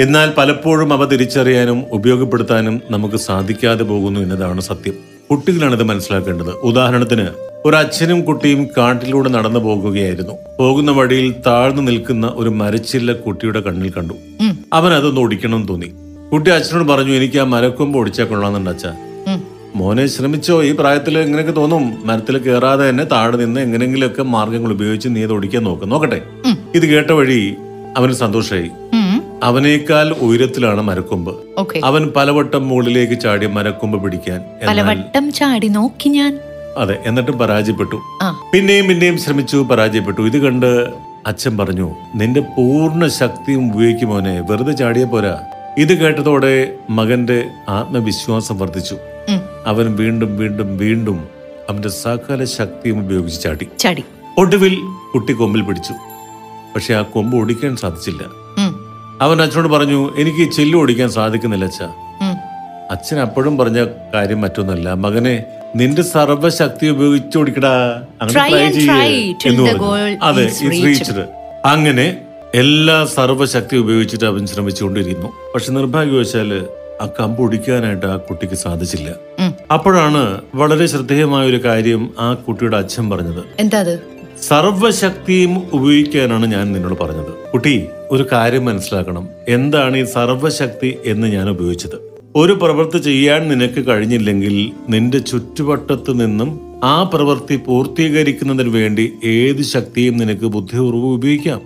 എന്നാൽ 0.01 0.29
പലപ്പോഴും 0.39 0.93
അവ 0.93 1.05
തിരിച്ചറിയാനും 1.05 1.85
ഉപയോഗപ്പെടുത്താനും 1.93 2.81
നമുക്ക് 2.91 3.17
സാധിക്കാതെ 3.17 3.85
പോകുന്നു 3.85 4.21
എന്നതാണ് 4.21 4.61
സത്യം. 4.61 5.14
കുട്ടികളാണ് 5.31 5.75
ഇത് 5.75 5.83
മനസ്സിലാക്കേണ്ടത്. 5.83 6.51
ഉദാഹരണത്തിന് 6.51 7.27
ഒരു 7.65 7.77
അച്ഛനും 7.77 8.25
കുട്ടിയും 8.25 8.69
കാട്ടിലൂടെ 8.79 9.29
നടന്നു 9.29 9.61
പോകുകയായിരുന്നു. 9.61 10.33
പോകുന്ന 10.59 10.93
വഴിയിൽ 10.93 11.35
താഴ്ന്നു 11.47 11.83
നിൽക്കുന്ന 11.83 12.33
ഒരു 12.35 12.49
മരച്ചില്ല 12.49 13.13
കുട്ടിയുടെ 13.13 13.61
കണ്ണിൽ 13.61 13.91
കണ്ടു. 13.91 14.15
അവൻ 14.73 14.93
അതൊന്ന് 14.93 15.21
ഓടിക്കണം 15.21 15.67
തോന്നി. 15.67 15.93
കുട്ടി 16.33 16.51
അച്ഛനോട് 16.51 16.89
പറഞ്ഞു 16.89 17.13
എനിക്ക് 17.13 17.39
ആ 17.39 17.45
മരക്കൊമ്പ് 17.45 17.99
ഓടിച്ചാൽ 17.99 18.25
കൊള്ളാന്നുണ്ട് 18.25 18.71
അച്ഛ. 18.71 18.87
മോനെ 19.77 20.07
ശ്രമിച്ചോ. 20.07 20.63
ഈ 20.63 20.73
പ്രായത്തിൽ 20.73 21.19
എങ്ങനെയൊക്കെ 21.19 21.53
തോന്നും. 21.53 22.07
മരത്തിൽ 22.07 22.39
കയറാതെ 22.39 22.91
തന്നെ 22.91 23.05
താഴെ 23.05 23.37
നിന്ന് 23.37 23.61
എങ്ങനെയെങ്കിലുമൊക്കെ 23.61 24.23
മാർഗങ്ങൾ 24.23 24.73
ഉപയോഗിച്ച് 24.73 25.09
നീ 25.09 25.23
അത് 25.23 25.33
ഓടിക്കാൻ 25.33 25.65
നോക്ക്. 25.65 25.91
നോക്കട്ടെ? 25.91 26.23
ഇത് 26.75 26.87
കേട്ട 26.87 27.11
വഴി 27.11 27.55
അവന് 27.97 28.13
സന്തോഷമായി. 28.13 28.71
അവനേക്കാൾ 29.45 30.13
ഉയരത്തിലാണ് 30.13 30.81
മരക്കൊമ്പ്. 30.81 31.35
ഓക്കെ. 31.59 31.81
അവൻ 31.85 32.13
പലവട്ടം 32.17 32.69
മുകളിലേക്ക് 32.69 33.21
ചാടി 33.21 33.47
മരക്കൊമ്പ് 33.47 34.03
പിടിക്കാൻ 34.03 34.37
എന്നാൽ 34.37 34.69
പലവട്ടം 34.69 35.33
ചാടി 35.33 35.69
നോക്കി 35.69 36.09
ഞാൻ. 36.09 36.41
അതെ 36.77 36.99
എന്നിട്ടും 37.07 37.39
പരാജയപ്പെട്ടു. 37.39 38.01
ആ. 38.23 38.51
പിന്നെയും 38.55 38.89
പിന്നെയും 38.89 39.19
ശ്രമിച്ചു 39.19 39.57
പരാജയപ്പെട്ടു. 39.57 40.21
ഇത് 40.21 40.39
കണ്ട് 40.39 40.91
അച്ഛൻ 41.27 41.59
പറഞ്ഞു 41.59 41.95
നിന്റെ 42.15 42.41
പൂർണ 42.41 43.07
ശക്തിയും 43.07 43.73
ഉപയോഗിക്കും 43.73 44.09
മോനെ 44.09 44.41
വെറുതെ 44.41 44.73
ചാടിയ 44.73 45.05
പോരാ. 45.05 45.41
ഇത് 45.79 45.95
കേട്ടതോടെ 45.99 46.75
മകന്റെ 46.91 47.45
ആത്മവിശ്വാസം 47.69 48.59
വർദ്ധിച്ചു. 48.59 48.95
ഉം. 49.29 49.41
അവൻ 49.67 49.97
വീണ്ടും 49.97 50.39
വീണ്ടും 50.39 50.79
വീണ്ടും 50.79 51.29
അവന്റെ 51.71 51.89
സകല 51.89 52.45
ശക്തിയും 52.45 53.01
ഉപയോഗിച്ച് 53.01 53.43
ചാടി. 53.43 53.69
ചാടി. 53.79 54.05
ഒടുവിൽ 54.39 54.79
കുട്ടി 55.15 55.33
കൊമ്പിൽ 55.33 55.63
പിടിച്ചു. 55.63 55.93
പക്ഷെ 56.75 56.95
ആ 56.95 57.03
കൊമ്പ് 57.03 57.37
ഓടിക്കാൻ 57.37 57.77
സാധിച്ചില്ല. 57.77 58.44
അവൻ 59.23 59.43
അച്ഛനോട് 59.43 59.69
പറഞ്ഞു 59.69 60.15
എനിക്ക് 60.19 60.53
ചെല്ലു 60.53 60.77
ഓടിക്കാൻ 60.79 61.11
സാധിക്കുന്നില്ല 61.11 61.65
അച്ഛ. 61.65 61.81
അച്ഛൻ 62.91 63.21
അപ്പോഴും 63.21 63.59
പറഞ്ഞ 63.59 63.87
കാര്യം 64.15 64.41
മറ്റൊന്നല്ല. 64.41 64.95
മകനെ 64.95 65.45
നിന്റെ 65.77 66.03
സർവശക്തി 66.03 66.87
ഉപയോഗിച്ച് 66.87 67.39
ഓടിക്കടാ. 67.39 68.03
അങ്ങനെ 71.65 72.07
അതെ 72.07 72.21
എല്ലാ 72.55 73.05
സർവശക്തി 73.05 73.77
ഉപയോഗിച്ചിട്ട് 73.77 74.25
അവൻ 74.25 74.47
ശ്രമിച്ചുകൊണ്ടിരുന്നു 74.47 75.29
പക്ഷെ 75.55 75.73
നിർഭാഗ്യവശാൽ 75.73 76.51
ആ 77.03 77.07
കമ്പ് 77.21 77.43
ഒടിക്കാനായിട്ട് 77.43 78.07
ആ 78.07 78.17
കുട്ടിക്ക് 78.17 78.55
സാധിച്ചില്ല. 78.55 79.09
അപ്പോഴാണ് 79.73 80.41
വളരെ 80.55 80.87
ശ്രദ്ധേയമായ 80.87 81.47
ഒരു 81.47 81.65
കാര്യം 81.65 82.11
ആ 82.21 82.35
കുട്ടിയുടെ 82.35 82.77
അച്ഛൻ 82.77 83.11
പറഞ്ഞത്. 83.11 83.43
എന്താ 83.59 83.81
സർവശക്തിയും 84.43 85.63
ഉപയോഗിക്കാനാണ് 85.73 86.47
ഞാൻ 86.47 86.73
നിന്നോട് 86.73 86.99
പറഞ്ഞത്. 87.01 87.51
കുട്ടി 87.53 87.87
ഒരു 88.11 88.27
കാര്യം 88.33 88.65
മനസ്സിലാക്കണം. 88.65 89.29
എന്താണ് 89.49 89.97
ഈ 89.97 90.05
സർവശക്തി 90.05 90.97
എന്ന് 91.05 91.27
ഞാൻ 91.27 91.51
ഉപയോഗിച്ചത്? 91.51 92.15
ഒരു 92.37 92.53
പ്രവൃത്തി 92.53 92.99
ചെയ്യാൻ 92.99 93.49
നിനക്ക് 93.49 93.87
കഴിഞ്ഞില്ലെങ്കിൽ 93.87 94.73
നിന്റെ 94.89 95.19
ചുറ്റുവട്ടത്ത് 95.19 96.21
നിന്നും 96.21 96.81
ആ 96.85 97.03
പ്രവൃത്തി 97.03 97.57
പൂർത്തീകരിക്കുന്നതിന് 97.57 98.69
വേണ്ടി 98.69 99.13
ഏത് 99.25 99.63
ശക്തിയും 99.63 100.17
നിനക്ക് 100.17 100.45
ബുദ്ധിപൂർവം 100.45 101.15
ഉപയോഗിക്കാം. 101.15 101.61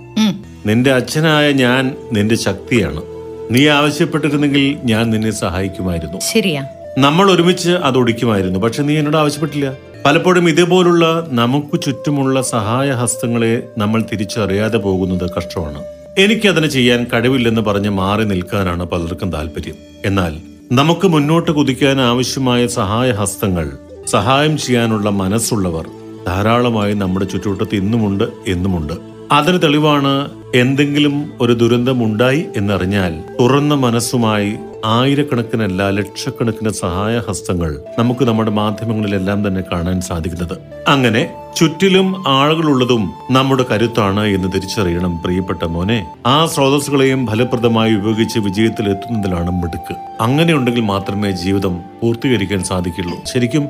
നിന്റെ 0.67 0.93
അച്ഛനായ 0.93 1.53
ഞാൻ 1.53 1.97
നിന്റെ 2.13 2.35
ശക്തിയാണ്. 2.35 3.03
നീ 3.51 3.69
ആവശ്യപ്പെട്ടിരുന്നെങ്കിൽ 3.69 4.77
ഞാൻ 4.85 5.11
നിന്നെ 5.11 5.31
സഹായിക്കുമായിരുന്നു. 5.31 6.21
ശരിയാ. 6.21 6.65
നമ്മൾ 6.99 7.33
ഒരുമിച്ച് 7.33 7.71
അത് 7.71 7.99
ഒടിക്കുമായിരുന്നു. 7.99 8.59
പക്ഷെ 8.59 8.83
നീ 8.83 8.97
എന്നോട് 8.97 9.17
ആവശ്യപ്പെട്ടില്ല. 9.17 9.75
പലപ്പോഴും 10.05 10.49
ഇതേപോലുള്ള 10.49 11.29
നമുക്ക് 11.29 11.83
ചുറ്റുമുള്ള 11.83 12.43
സഹായ 12.43 12.93
ഹസ്തങ്ങളെ 12.93 13.69
നമ്മൾ 13.79 14.05
തിരിച്ചറിയാതെ 14.13 14.79
പോകുന്നത് 14.79 15.31
കഷ്ടമാണ്. 15.39 15.83
എനിക്കതിന് 16.19 16.67
ചെയ്യാൻ 16.67 17.07
കഴിവില്ലെന്ന് 17.15 17.61
പറഞ്ഞ് 17.61 17.89
മാറി 17.89 18.25
നിൽക്കാനാണ് 18.25 18.85
പലർക്കും 18.85 19.33
താല്പര്യം 19.33 19.75
എന്നാൽ 20.05 20.37
നമുക്ക് 20.73 21.09
മുന്നോട്ട് 21.09 21.51
കുതിക്കാൻ 21.51 22.01
ആവശ്യമായ 22.01 22.67
സഹായ 22.67 23.13
ഹസ്തങ്ങൾ 23.13 23.69
സഹായം 24.07 24.59
ചെയ്യാനുള്ള 24.59 25.11
മനസ്സുള്ളവർ 25.11 25.87
ധാരാളമായി 26.27 26.95
നമ്മുടെ 26.95 27.25
ചുറ്റുവട്ടത്ത് 27.25 27.75
ഇന്നുമുണ്ട് 27.75 28.25
എന്നുമുണ്ട്. 28.47 29.08
അതിന് 29.33 29.63
തെളിവാണ് 29.63 30.31
എന്തെങ്കിലും 30.55 31.33
ഒരു 31.41 31.53
ദുരന്തം 31.53 32.05
ഉണ്ടായി 32.05 32.47
എന്നറിഞ്ഞാൽ 32.57 33.23
തുറന്ന 33.41 33.75
മനസ്സുമായി 33.75 34.57
ആയിരക്കണക്കിനല്ല 34.85 35.91
ലക്ഷക്കണക്കിന് 35.91 36.71
സഹായ 36.71 37.23
ഹസ്തങ്ങൾ 37.29 37.79
നമുക്ക് 37.99 38.25
നമ്മുടെ 38.25 38.51
മാധ്യമങ്ങളിലെല്ലാം 38.51 39.49
തന്നെ 39.49 39.63
കാണാൻ 39.73 40.01
സാധിക്കുന്നത്. 40.01 40.59
അങ്ങനെ 40.89 41.31
ചുറ്റിലും 41.57 42.25
ആളുകളുള്ളതും 42.29 43.13
നമ്മുടെ 43.31 43.65
കരുത്താണ് 43.71 44.27
എന്ന് 44.27 44.49
തിരിച്ചറിയണം 44.49 45.23
പ്രിയപ്പെട്ട 45.23 45.65
മോനെ. 45.65 46.07
ആ 46.27 46.47
സ്രോതസ്സുകളെയും 46.47 47.27
ഫലപ്രദമായി 47.27 47.95
ഉപയോഗിച്ച് 47.95 48.39
വിജയത്തിൽ 48.39 48.89
എത്തുന്നതിലാണ് 48.89 49.51
മിടുക്ക്. 49.51 49.95
അങ്ങനെയുണ്ടെങ്കിൽ 50.21 50.81
മാത്രമേ 50.81 51.31
ജീവിതം 51.31 51.81
പൂർത്തീകരിക്കാൻ 52.03 52.65
സാധിക്കുള്ളൂ. 52.65 53.17
ശരിക്കും 53.27 53.69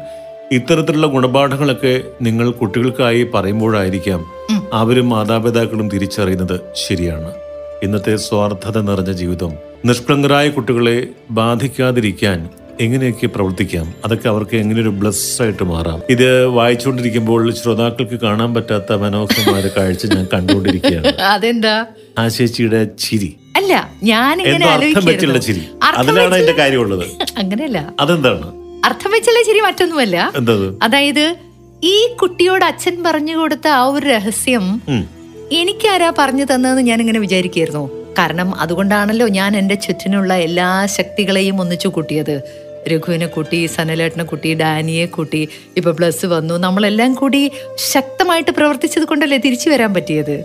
ഇത്തരത്തിലുള്ള 0.53 1.07
ഗുണപാഠങ്ങളൊക്കെ 1.07 2.03
നിങ്ങൾ 2.23 2.51
കുട്ടികൾക്കായി 2.51 3.23
പറയുമ്പോഴായിരിക്കാം 3.23 4.25
അവരും 4.73 5.09
മാതാപിതാക്കളും 5.09 5.91
തിരിച്ചറിയുന്നത് 5.91 6.61
ശരിയാണ്. 6.75 7.33
ഇന്നത്തെ 7.83 8.17
സ്വാർത്ഥത 8.17 8.81
നിറഞ്ഞ 8.81 9.13
ജീവിതം 9.13 9.53
നിഷ്കളങ്കരായ 9.85 10.49
കുട്ടികളെ 10.49 11.09
ബാധിക്കാതിരിക്കാൻ 11.31 12.49
എങ്ങനെയൊക്കെ 12.81 13.27
പ്രവർത്തിക്കാം? 13.27 13.95
അതൊക്കെ 14.05 14.29
അവർക്ക് 14.29 14.57
എങ്ങനെ 14.57 14.81
ഒരു 14.81 14.89
ബ്ലസ് 14.89 15.43
ആയിട്ട് 15.43 15.63
മാറാം. 15.63 16.01
ഇത് 16.11 16.47
വായിച്ചുകൊണ്ടിരിക്കുമ്പോൾ 16.47 17.53
ശ്രോതാക്കൾക്ക് 17.53 18.21
കാണാൻ 18.21 18.55
പറ്റാത്ത 18.55 18.93
മനോഹരമായ 18.93 19.63
കാഴ്ച 19.77 20.07
ഞാൻ 20.07 20.27
കണ്ടുകൊണ്ടിരിക്കുകയാണ്. 20.35 21.07
അതെന്താ? 21.33 21.87
ആ 22.19 22.29
ചേച്ചിയുടെ 22.29 22.89
ചിരി. 22.99 23.37
അല്ല 23.57 23.91
ഞാൻ 24.03 24.43
അർത്ഥം 24.43 25.05
വെച്ചുള്ള 25.05 25.39
ചിരി. 25.39 25.69
അതിലാണ് 25.97 26.35
അതിന്റെ 26.35 26.53
കാര്യമുള്ളത്. 26.53 27.07
അങ്ങനെയല്ല. 27.39 27.95
അതെന്താണ്? 28.01 28.68
അർത്ഥം 28.85 29.11
വെച്ചുള്ള 29.11 29.41
ശരി 29.47 29.61
മറ്റൊന്നുമല്ല? 29.61 30.17
അതായത് 30.83 31.25
ഈ 31.85 31.97
കുട്ടിയോട് 32.21 32.65
അച്ഛൻ 32.65 32.95
പറഞ്ഞു 33.07 33.35
കൊടുത്ത 33.37 33.67
ആ 33.69 33.83
ഒരു 33.85 34.07
രഹസ്യം 34.07 34.65
എനിക്ക് 34.91 35.59
എനിക്കാരാ 35.61 36.13
പറഞ്ഞു 36.19 36.45
തന്നതെന്ന് 36.45 36.83
ഞാൻ 36.83 37.01
ഇങ്ങനെ 37.01 37.21
വിചാരിക്കായിരുന്നു 37.21 37.85
കാരണം 38.19 38.49
അതുകൊണ്ടാണല്ലോ 38.61 39.27
ഞാൻ 39.29 39.51
എന്റെ 39.57 39.75
ചുറ്റിനുള്ള 39.75 40.35
എല്ലാ 40.47 40.87
ശക്തികളെയും 40.87 41.61
ഒന്നിച്ചു 41.61 41.89
കൂട്ടിയത്. 41.89 42.35
രഘുവിനെ 42.89 43.27
കൂട്ടി 43.27 43.67
സനലേട്ടനെ 43.67 44.25
കൂട്ടി 44.25 44.55
ഡാനിയെ 44.55 45.07
കൂട്ടി 45.07 45.49
ഇപ്പൊ 45.77 45.91
പ്ലസ് 45.91 46.27
വന്നു. 46.27 46.55
നമ്മളെല്ലാം 46.55 47.15
കൂടി 47.15 47.51
ശക്തമായിട്ട് 47.93 48.51
പ്രവർത്തിച്ചത് 48.51 49.05
കൊണ്ടല്ലേ 49.05 49.39
തിരിച്ചു 49.39 49.69
വരാൻ 49.71 49.95
പറ്റിയത്? 49.95 50.37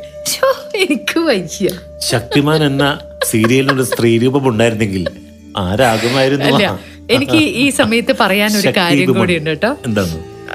എനിക്ക് 0.75 1.19
വയ്യ. 1.19 1.69
ശക്തിമാൻ 2.11 2.63
എന്ന 2.63 2.85
സീരിയലിനൊരു 3.25 3.83
സ്ത്രീരൂപം 3.83 4.47
ഉണ്ടായിരുന്നെങ്കിൽ 4.49 5.05
ആരാകുമായിരുന്നു? 5.57 6.45
എനിക്ക് 7.09 7.37
ഈ 7.37 7.69
സമയത്ത് 7.69 8.15
പറയാൻ 8.19 8.51
ഒരു 8.57 8.69
കാര്യം 8.77 9.13
കൂടി 9.13 9.37
ഉണ്ട്. 9.37 9.49
കേട്ടോ. 9.49 9.71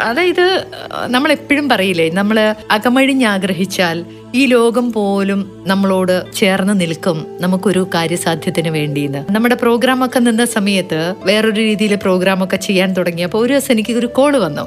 അതായത് 0.00 0.66
നമ്മൾ 1.06 1.32
എപ്പോഴും 1.32 1.68
പറയില്ലേ 1.68 2.10
നമ്മൾ 2.10 2.54
അകമഴിഞ്ഞ് 2.70 3.26
ആഗ്രഹിച്ചാൽ 3.26 4.04
ഈ 4.34 4.46
ലോകം 4.46 4.92
പോലും 4.92 5.62
നമ്മളോട് 5.66 6.24
ചേർന്ന് 6.34 6.80
നിൽക്കും 6.80 7.26
നമുക്കൊരു 7.40 7.90
കാര്യസാധ്യത്തിന് 7.94 8.68
വേണ്ടിയെന്ന് 8.68 9.24
നമ്മുടെ 9.30 9.54
പ്രോഗ്രാം 9.54 10.04
ഒക്കെ 10.04 10.18
നിന്ന 10.18 10.44
സമയത്ത് 10.44 11.14
വേറൊരു 11.24 11.60
രീതിയിൽ 11.60 11.94
പ്രോഗ്രാം 11.94 12.44
ഒക്കെ 12.44 12.56
ചെയ്യാൻ 12.56 12.92
തുടങ്ങിയപ്പോൾ 12.92 13.38
ഒരു 13.38 13.52
ദിവസം 13.52 13.72
എനിക്ക് 13.72 13.92
ഒരു 13.92 14.06
കോൾ 14.06 14.36
വന്നു. 14.36 14.66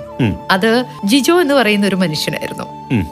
അത് 0.51 0.85
ജിജോ 1.05 1.41
എന്ന് 1.41 1.53
പറയുന്ന 1.53 1.87
ഒരു 1.87 1.95
മനുഷ്യനായിരുന്നു. 1.95 2.65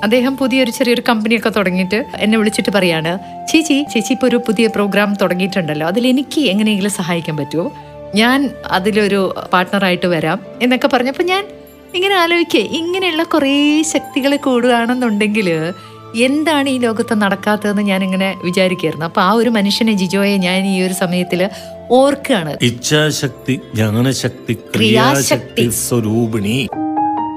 അദ്ദേഹം 0.03 0.37
പുതിയൊരു 0.37 0.71
ചെറിയൊരു 0.71 1.01
കമ്പനിയൊക്കെ 1.09 1.49
തുടങ്ങിയിട്ട് 1.49 2.05
എന്നെ 2.15 2.37
വിളിച്ചിട്ട് 2.37 2.69
പറയാണ് 2.69 3.19
ചേച്ചി 3.51 3.85
ചേച്ചി 3.93 4.13
ഇപ്പൊ 4.13 4.27
ഒരു 4.27 4.35
പുതിയ 4.37 4.67
പ്രോഗ്രാം 4.67 5.13
തുടങ്ങിയിട്ടുണ്ടല്ലോ. 5.21 5.87
അതിൽ 5.87 6.07
എനിക്ക് 6.07 6.41
എങ്ങനെയെങ്കിലും 6.41 6.91
സഹായിക്കാൻ 6.91 7.37
പറ്റുമോ? 7.37 7.71
ഞാൻ 8.15 8.49
അതിലൊരു 8.65 9.35
പാർട്ട്ണറായിട്ട് 9.53 10.05
വരാം 10.05 10.39
എന്നൊക്കെ 10.61 10.87
പറഞ്ഞപ്പോൾ 10.87 11.23
ഞാൻ 11.23 11.47
ഇങ്ങനെ 11.95 12.15
ആലോചിക്കുക 12.15 12.59
ഇങ്ങനെയുള്ള 12.59 13.23
കുറേ 13.23 13.81
ശക്തികൾ 13.81 14.35
കൂടുകയാണെന്നുണ്ടെങ്കിൽ 14.35 15.73
എന്താണ് 16.15 16.69
ഈ 16.69 16.77
ലോകത്ത് 16.77 17.13
നടക്കാത്തതെന്ന് 17.13 17.81
ഞാൻ 17.81 18.03
ഇങ്ങനെ 18.03 18.35
വിചാരിക്കായിരുന്നു 18.43 19.05
അപ്പൊ 19.05 19.21
ആ 19.21 19.31
ഒരു 19.31 19.49
മനുഷ്യനെ 19.49 19.93
ജിജോയെ 19.93 20.37
ഞാൻ 20.37 20.67
ഈ 20.67 20.81
ഒരു 20.81 20.93
സമയത്തിൽ 20.93 21.49
ഓർക്കുകയാണ്. 21.91 22.57
ഇച്ഛാശക്തി 22.61 23.59
ജ്ഞാനശക്തി. 23.75 24.53
ക്രിയാശക്തി 24.53 25.69
സ്വരൂപിണി. 25.69 26.67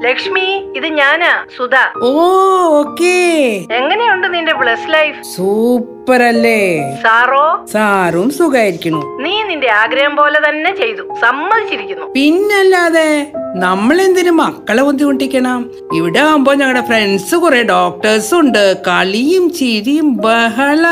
ലക്ഷ്മി 0.03 0.73
ഇത് 0.77 0.87
ഞാനാ 0.87 1.45
സുധ. 1.57 2.03
ഓ 2.03 2.21
ഓക്കേ. 2.79 3.23
എങ്ങനെയുണ്ട് 3.73 4.35
നിന്റെ 4.35 4.53
ബ്ലസ് 4.53 4.93
ലൈഫ് 4.93 5.23
സൂപ്പർ 5.37 6.23
അല്ലേ 6.23 6.99
സാറോ? 7.03 7.67
സാറും 7.73 8.31
സുഖായിരിക്കുന്നു. 8.31 9.19
നീ 9.23 9.43
നിന്റെ 9.43 9.71
ആഗ്രഹം 9.71 10.17
പോലെ 10.17 10.41
തന്നെ 10.49 10.77
ചെയ്തു. 10.77 11.15
സമ്മതിച്ചിരിക്കുന്നു. 11.21 12.07
പിന്നല്ലാതെ 12.15 13.33
നമ്മൾ 13.57 14.01
എന്തിനു 14.01 14.31
മക്കളെ 14.31 14.83
ബുദ്ധിമുട്ടിക്കണം. 14.83 15.71
ഇവിടെ 15.95 16.19
ആവുമ്പോ 16.19 16.55
ഞങ്ങളുടെ 16.55 16.87
ഫ്രണ്ട്സ് 16.87 17.35
കുറെ 17.35 17.63
ഡോക്ടേഴ്സും 17.63 18.41
ഉണ്ട്. 18.41 18.77
കളിയും 18.77 19.53
ചിരിയും 19.53 20.17
ബഹള. 20.17 20.87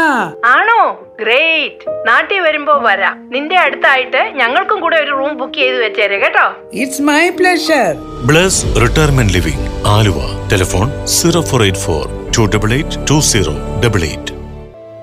ആണോ? 0.47 0.97
ഗ്രേറ്റ് 1.23 2.09
നാട്ടിൽ 2.09 2.41
വരുമ്പോ 2.41 2.75
വരാം. 2.87 3.17
നിന്റെ 3.33 3.57
അടുത്തായിട്ട് 3.57 4.23
ഞങ്ങൾക്കും 4.37 4.81
കൂടെ 4.81 4.97
ഒരു 4.97 5.13
റൂം 5.19 5.33
ബുക്ക് 5.37 5.55
ചെയ്ത് 5.55 5.79
വെച്ചേരെ 5.85 6.19
കേട്ടോ? 6.19 6.47
It's 6.73 7.03
my 7.03 7.29
pleasure 7.29 7.91
Bless 8.27 8.63
Retirement 8.83 9.33
Living 9.33 9.67
Aluva. 9.87 10.49
Telephone 10.53 11.07
zero 11.07 11.43
four 11.43 11.63
eight 11.63 11.81
four 11.81 12.05
two 12.39 12.57
double 12.57 12.73
eight 12.73 13.07
two 13.11 13.21
zero 13.33 13.55
double 13.87 14.03
eight 14.03 14.35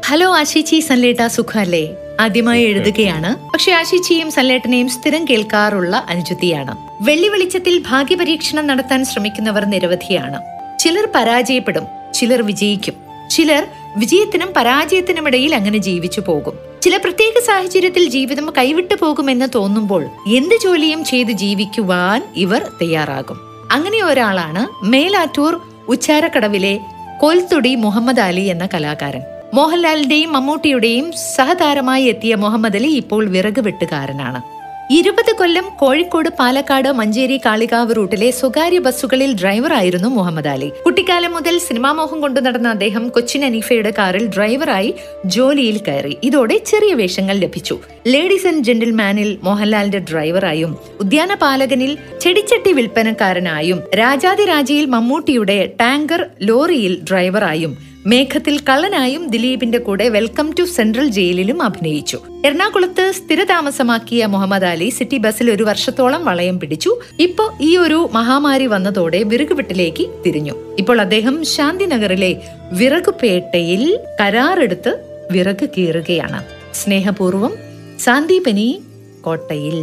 hello 0.05 0.27
ആശിച്ചി 0.35 0.79
സല്ലേട്ട 0.79 1.23
സുഖല്ലേ 1.27 1.85
ആദ്യമായി 2.19 2.63
എഴുതുകയാണ്. 2.63 3.31
പക്ഷെ 3.51 3.71
ആശിച്ചിയും 3.71 4.31
സല്ലേട്ടനെയും 4.31 4.89
സ്ഥിരം 4.89 5.25
കേൾക്കാറുള്ള 5.25 5.95
അനുജുതിയാണ് 6.09 6.73
വെള്ളി 7.01 7.27
വെളിച്ചത്തിൽ 7.27 7.83
ഭാഗ്യപരീക്ഷണം 7.89 8.67
നടത്താൻ 8.67 9.05
ശ്രമിക്കുന്നവർ 9.05 9.65
നിരവധിയാണ്. 9.65 10.39
ചിലർ 10.79 11.07
പരാജയപ്പെടും 11.15 11.85
ചിലർ 12.13 12.41
വിജയിക്കും. 12.41 12.95
ചിലർ 13.29 13.63
വിജയത്തിനും 13.97 14.49
പരാജയത്തിനും 14.57 15.27
ഇടയിൽ 15.27 15.55
അങ്ങനെ 15.55 15.77
ജീവിച്ചു 15.77 16.21
പോകും. 16.21 16.53
ചില 16.81 16.97
പ്രത്യേക 16.97 17.41
സാഹചര്യത്തിൽ 17.45 18.09
ജീവിതം 18.09 18.53
കൈവിട്ടു 18.57 18.95
പോകുമെന്ന് 19.01 19.45
തോന്നുമ്പോൾ 19.55 20.05
എന്ത് 20.27 20.55
ജോലിയും 20.63 21.05
ചെയ്ത് 21.05 21.31
ജീവിക്കുവാൻ 21.31 22.33
ഇവർ 22.35 22.71
തയ്യാറാകും. 22.81 23.39
അങ്ങനെ 23.71 24.03
ഒരാളാണ് 24.03 24.85
മേലാറ്റൂർ 24.85 25.59
ഉച്ചാരക്കടവിലെ 25.87 26.79
കൊൽത്തുടി 27.21 27.75
മുഹമ്മദ് 27.75 28.19
അലി 28.19 28.41
എന്ന 28.41 28.67
കലാകാരൻ. 28.73 29.21
മോഹൻലാലിന്റെയും 29.53 30.33
മമ്മൂട്ടിയുടെയും 30.33 31.13
സഹതാരമായി 31.35 32.03
എത്തിയ 32.03 32.35
മുഹമ്മദ് 32.35 32.75
അലി 32.75 32.87
ഇപ്പോൾ 32.87 33.29
വിറക് 33.29 33.61
വെട്ടുകാരനാണ്. 33.61 34.56
ഇരുപത് 34.89 35.31
കൊല്ലം 35.37 35.65
കോഴിക്കോട് 35.79 36.29
പാലക്കാട് 36.29 36.87
മഞ്ചേരി 36.89 37.37
കാളികാവ് 37.45 37.95
റൂട്ടിലെ 37.95 38.31
സ്വകാര്യ 38.31 38.79
ബസ്സുകളിൽ 38.79 39.33
ഡ്രൈവറായിരുന്നു 39.33 40.09
മുഹമ്മദ് 40.09 40.47
അലി. 40.47 40.69
കുട്ടിക്കാലം 40.85 41.33
മുതൽ 41.33 41.59
സിനിമാ 41.59 41.91
മോഹം 41.91 42.21
കൊണ്ടു 42.21 42.39
നടന്ന 42.39 42.67
അദ്ദേഹം 42.67 43.09
കൊച്ചിൻ 43.09 43.45
അനീഫയുടെ 43.45 43.93
കാറിൽ 43.97 44.27
ഡ്രൈവറായി 44.27 44.93
ജോലിയിൽ 45.25 45.77
കയറി. 45.77 46.17
ഇതോടെ 46.23 46.57
ചെറിയ 46.57 46.93
വേഷങ്ങൾ 46.93 47.35
ലഭിച്ചു. 47.35 47.77
ലേഡീസ് 48.07 48.47
ആൻഡ് 48.47 48.63
ജെന്റിൽമാനിൽ 48.63 49.37
മോഹൻലാലിന്റെ 49.43 49.99
ഡ്രൈവറായും 50.11 50.77
ഉദ്യാന 50.99 51.33
പാലകനിൽ 51.33 51.97
ചെടിച്ചട്ടി 52.19 52.73
വിൽപ്പനക്കാരനായും 52.73 53.81
രാജാതിരാജയിൽ 53.95 54.85
മമ്മൂട്ടിയുടെ 54.85 55.73
ടാങ്കർ 55.81 56.29
ലോറിയിൽ 56.41 56.95
ഡ്രൈവറായും 57.09 57.96
മേഘത്തിൽ 58.07 58.59
കള്ളനായും 58.59 59.27
ദിലീപിന്റെ 59.27 59.77
കൂടെ 59.77 60.09
വെൽക്കം 60.09 60.53
ടു 60.59 60.63
സെൻട്രൽ 60.63 61.07
ജയിലിലും 61.07 61.63
അഭിനയിച്ചു. 61.63 62.19
എറണാകുളത്ത് 62.45 63.11
സ്ഥിരതാമസമാക്കിയ 63.11 64.25
മുഹമ്മദ് 64.25 64.63
അലി 64.63 64.89
സിറ്റി 64.89 65.17
ബസ്സിൽ 65.17 65.51
ഒരു 65.51 65.63
വർഷത്തോളം 65.63 66.25
വളയം 66.25 66.59
പിടിച്ചു. 66.59 66.91
ഇപ്പോ 67.19 67.53
ഈ 67.61 67.77
ഒരു 67.77 68.09
മഹാമാരി 68.13 68.65
വന്നതോടെ 68.65 69.23
വിറകുവെട്ടിലേക്ക് 69.23 70.07
തിരിഞ്ഞു. 70.25 70.53
ഇപ്പോൾ 70.79 71.01
അദ്ദേഹം 71.01 71.45
ശാന്തിനഗറിലെ 71.45 72.41
വിറകുപേട്ടയിൽ 72.71 73.99
കരാറെടുത്ത് 74.21 74.93
വിറക് 75.31 75.69
കീറുകയാണ്. 75.77 76.43
സ്നേഹപൂർവം 76.73 77.55
സാന്ദീപനി 77.99 78.81
കോട്ടയിൽ. 79.21 79.77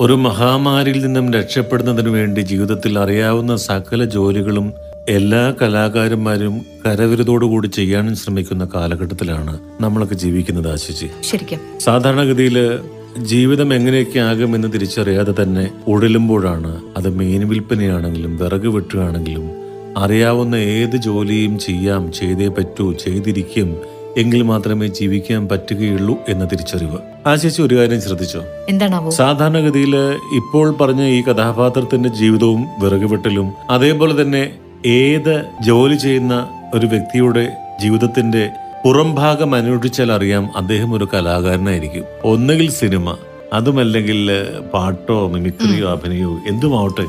ഒരു 0.00 0.12
മഹാമാരിയിൽ 0.12 1.00
നിന്നും 1.02 1.32
രക്ഷപ്പെടുന്നതിനു 1.32 2.10
വേണ്ടി 2.10 2.40
ജീവിതത്തിൽ 2.40 2.98
അറിയാവുന്ന 2.98 3.56
സകല 3.56 4.04
ജോലികളും 4.04 4.72
എല്ലാ 5.08 5.54
കലാകാരന്മാരും 5.62 6.66
കരവിരുതോടുകൂടി 6.86 7.66
ചെയ്യാനും 7.66 8.16
ശ്രമിക്കുന്ന 8.16 8.68
കാലഘട്ടത്തിലാണ് 8.74 9.58
നമ്മളൊക്കെ 9.80 10.14
ജീവിക്കുന്നത് 10.14 10.72
ആശിച്ച്. 10.72 11.06
ശരിക്കും. 11.22 11.58
സാധാരണഗതിയിൽ 11.80 12.78
ജീവിതം 13.18 13.74
എങ്ങനെയൊക്കെ 13.74 14.18
ആകുമെന്ന് 14.18 14.72
തിരിച്ചറിയാതെ 14.72 15.42
തന്നെ 15.42 15.70
ഉഴലുമ്പോഴാണ് 15.88 16.80
അത് 16.96 17.08
മീൻ 17.08 17.48
വിൽപ്പനയാണെങ്കിലും 17.48 18.36
വിറക് 18.36 18.66
വെട്ടുകയാണെങ്കിലും 18.66 19.50
അറിയാവുന്ന 19.98 20.54
ഏത് 20.54 20.96
ജോലിയും 20.96 21.58
ചെയ്യാം 21.58 22.12
ചെയ്തേ 22.12 22.48
പറ്റൂ 22.48 22.92
ചെയ്തിരിക്കും 22.92 23.76
എങ്കിൽ 24.16 24.42
മാത്രമേ 24.42 24.86
ജീവിക്കാൻ 24.86 25.48
പറ്റുകയുള്ളൂ 25.48 26.16
എന്ന 26.28 26.44
തിരിച്ചറിവ്. 26.44 27.28
ആശിച്ച് 27.28 27.62
ഒരു 27.62 27.74
കാര്യം 27.74 28.00
ശ്രദ്ധിച്ചോ? 28.00 28.42
എന്താണാവോ? 28.68 29.10
സാധാരണഗതിയിൽ 29.10 29.96
ഇപ്പോൾ 30.36 30.72
പറഞ്ഞ 30.72 31.02
ഈ 31.04 31.22
കഥാപാത്രത്തിന്റെ 31.22 32.08
ജീവിതവും 32.08 32.66
വിറകുവെട്ടലും 32.80 33.52
അതേപോലെ 33.70 34.22
തന്നെ 34.22 34.58
ഏത് 34.86 35.44
ജോലി 35.62 35.94
ചെയ്യുന്ന 35.94 36.48
ഒരു 36.74 36.86
വ്യക്തിയുടെ 36.86 37.52
ജീവിതത്തിന്റെ 37.80 38.50
പുറംഭാഗം 38.84 39.54
അന്വേഷിച്ചാൽ 39.54 40.12
അറിയാം 40.12 40.56
അദ്ദേഹം 40.56 40.94
ഒരു 40.94 41.08
കലാകാരനായിരിക്കും. 41.14 42.04
ഒന്നുകിൽ 42.24 42.70
സിനിമ 42.70 43.16
അതുമല്ലെങ്കിൽ 43.52 44.46
പാട്ടോ 44.74 45.28
മിമിക്രിയോ 45.28 45.90
അഭിനയോ 45.90 46.38
എന്തുമാവട്ടെ 46.48 47.06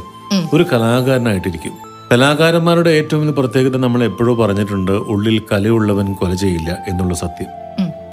ഒരു 0.53 0.63
കലാകാരനായിട്ടിരിക്കും. 0.63 1.71
കലാകാരന്മാരുടെ 2.11 2.89
ഏറ്റവും 2.89 3.21
വലിയ 3.21 3.41
പ്രത്യേകത 3.41 3.77
നമ്മൾ 3.77 4.03
എപ്പോഴും 4.03 4.37
പറഞ്ഞിട്ടുണ്ട് 4.37 4.91
ഉള്ളിൽ 4.91 5.41
കലയുള്ളവൻ 5.51 6.13
കൊല 6.13 6.33
ചെയ്യില്ല 6.33 6.77
എന്നുള്ള 6.87 7.13
സത്യം. 7.13 7.47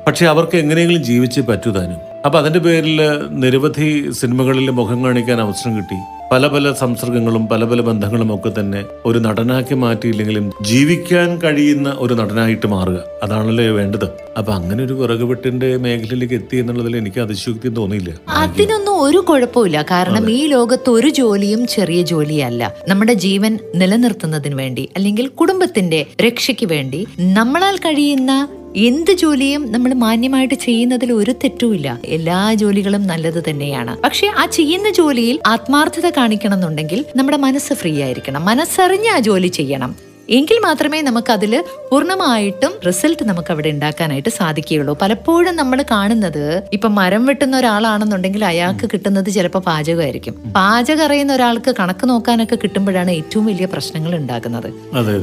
പക്ഷെ 0.07 0.27
അവർക്ക് 0.27 0.57
എങ്ങനെയെങ്കിലും 0.57 1.05
ജീവിച്ച് 1.05 1.41
പറ്റുതാനും 1.41 1.97
അപ്പൊ 2.27 2.39
അതിന്റെ 2.39 2.59
പേരിൽ 2.59 3.01
നിരവധി 3.31 4.11
സിനിമകളിൽ 4.11 4.71
മുഖം 4.71 5.05
കാണിക്കാൻ 5.05 5.41
അവസരം 5.41 5.77
കിട്ടി. 5.77 5.95
പല 6.33 6.47
പല 6.47 6.73
സംസർഗങ്ങളും 6.73 7.49
പല 7.49 7.65
പല 7.65 7.81
ബന്ധങ്ങളും 7.81 8.35
ഒക്കെ 8.35 8.61
തന്നെ 8.61 8.85
ഒരു 9.07 9.19
നടനാക്കി 9.19 9.75
മാറ്റിയില്ലെങ്കിലും 9.75 10.53
ജീവിക്കാൻ 10.63 11.39
കഴിയുന്ന 11.39 11.97
ഒരു 11.99 12.15
നടനായിട്ട് 12.15 12.67
മാറുക. 12.67 13.05
അതാണല്ലോ 13.23 13.65
വേണ്ടത്. 13.65 14.05
അപ്പൊ 14.39 14.53
അങ്ങനെ 14.53 14.85
ഒരു 14.85 14.93
വിറകുവെട്ടിന്റെ 14.93 15.77
മേഖലയിലേക്ക് 15.77 16.35
എത്തി 16.35 16.57
എന്നുള്ളതിൽ 16.57 16.97
എനിക്ക് 16.97 17.21
അതിശയോക്തി 17.21 17.69
തോന്നിയില്ല. 17.69 18.15
അതിനൊന്നും 18.29 19.03
ഒരു 19.03 19.19
കുഴപ്പമില്ല 19.19 19.83
കാരണം 19.83 20.31
ഈ 20.31 20.47
ലോകത്ത് 20.47 20.91
ഒരു 20.91 21.09
ജോലിയും 21.09 21.67
ചെറിയ 21.67 22.03
ജോലിയല്ല. 22.03 22.75
നമ്മുടെ 22.89 23.13
ജീവൻ 23.13 23.59
നിലനിർത്തുന്നതിന് 23.75 24.55
വേണ്ടി 24.55 24.89
അല്ലെങ്കിൽ 24.97 25.29
കുടുംബത്തിന്റെ 25.29 26.07
രക്ഷയ്ക്ക് 26.21 26.67
വേണ്ടി 26.67 27.07
നമ്മളാൽ 27.21 27.77
കഴിയുന്ന 27.77 28.49
എന്ത് 28.87 29.13
ജോലിയും 29.21 29.63
നമ്മൾ 29.73 29.91
മാന്യമായിട്ട് 30.01 30.57
ചെയ്യുന്നതിൽ 30.65 31.11
ഒരു 31.13 31.33
തെറ്റുമില്ല 31.43 31.89
എല്ലാ 32.17 32.41
ജോലികളും 32.63 33.03
നല്ലത് 33.11 33.39
തന്നെയാണ്. 33.47 33.93
പക്ഷെ 34.05 34.27
ആ 34.41 34.43
ചെയ്യുന്ന 34.57 34.89
ജോലിയിൽ 34.99 35.37
ആത്മാർത്ഥത 35.47 36.09
കാണിക്കണം 36.17 36.57
എന്നുണ്ടെങ്കിൽ 36.59 37.01
നമ്മുടെ 37.17 37.39
മനസ്സ് 37.47 37.75
ഫ്രീ 37.81 37.93
ആയിരിക്കണം. 38.07 38.45
മനസ്സറിഞ്ഞ് 38.51 39.11
ആ 39.15 39.19
ജോലി 39.29 39.51
ചെയ്യണം. 39.59 39.93
എങ്കിൽ 40.37 40.59
മാത്രമേ 40.65 40.99
നമുക്ക് 41.01 41.31
അതിൽ 41.33 41.53
പൂർണമായിട്ടും 41.91 42.73
റിസൾട്ട് 42.87 43.23
നമുക്ക് 43.29 43.51
അവിടെ 43.53 43.69
ഉണ്ടാക്കാനായിട്ട് 43.75 44.31
സാധിക്കുകയുള്ളൂ. 44.39 44.95
പലപ്പോഴും 45.03 45.55
നമ്മൾ 45.61 45.79
കാണുന്നത് 45.91 46.45
ഇപ്പൊ 46.73 46.89
മരം 46.99 47.23
വെട്ടുന്ന 47.27 47.55
ഒരാളാണെന്നുണ്ടെങ്കിൽ 47.57 48.45
അയാൾക്ക് 48.45 48.89
കിട്ടുന്നത് 48.93 49.31
ചിലപ്പോൾ 49.37 49.63
പാചകമായിരിക്കും. 49.69 50.35
പാചകം 50.57 51.05
അറിയുന്ന 51.05 51.33
ഒരാൾക്ക് 51.33 51.75
കണക്ക് 51.81 52.09
നോക്കാനൊക്കെ 52.11 52.59
കിട്ടുമ്പോഴാണ് 52.65 53.15
ഏറ്റവും 53.21 53.47
വലിയ 53.47 53.69
പ്രശ്നങ്ങൾ 53.77 54.15
ഉണ്ടാകുന്നത്. 54.21 54.69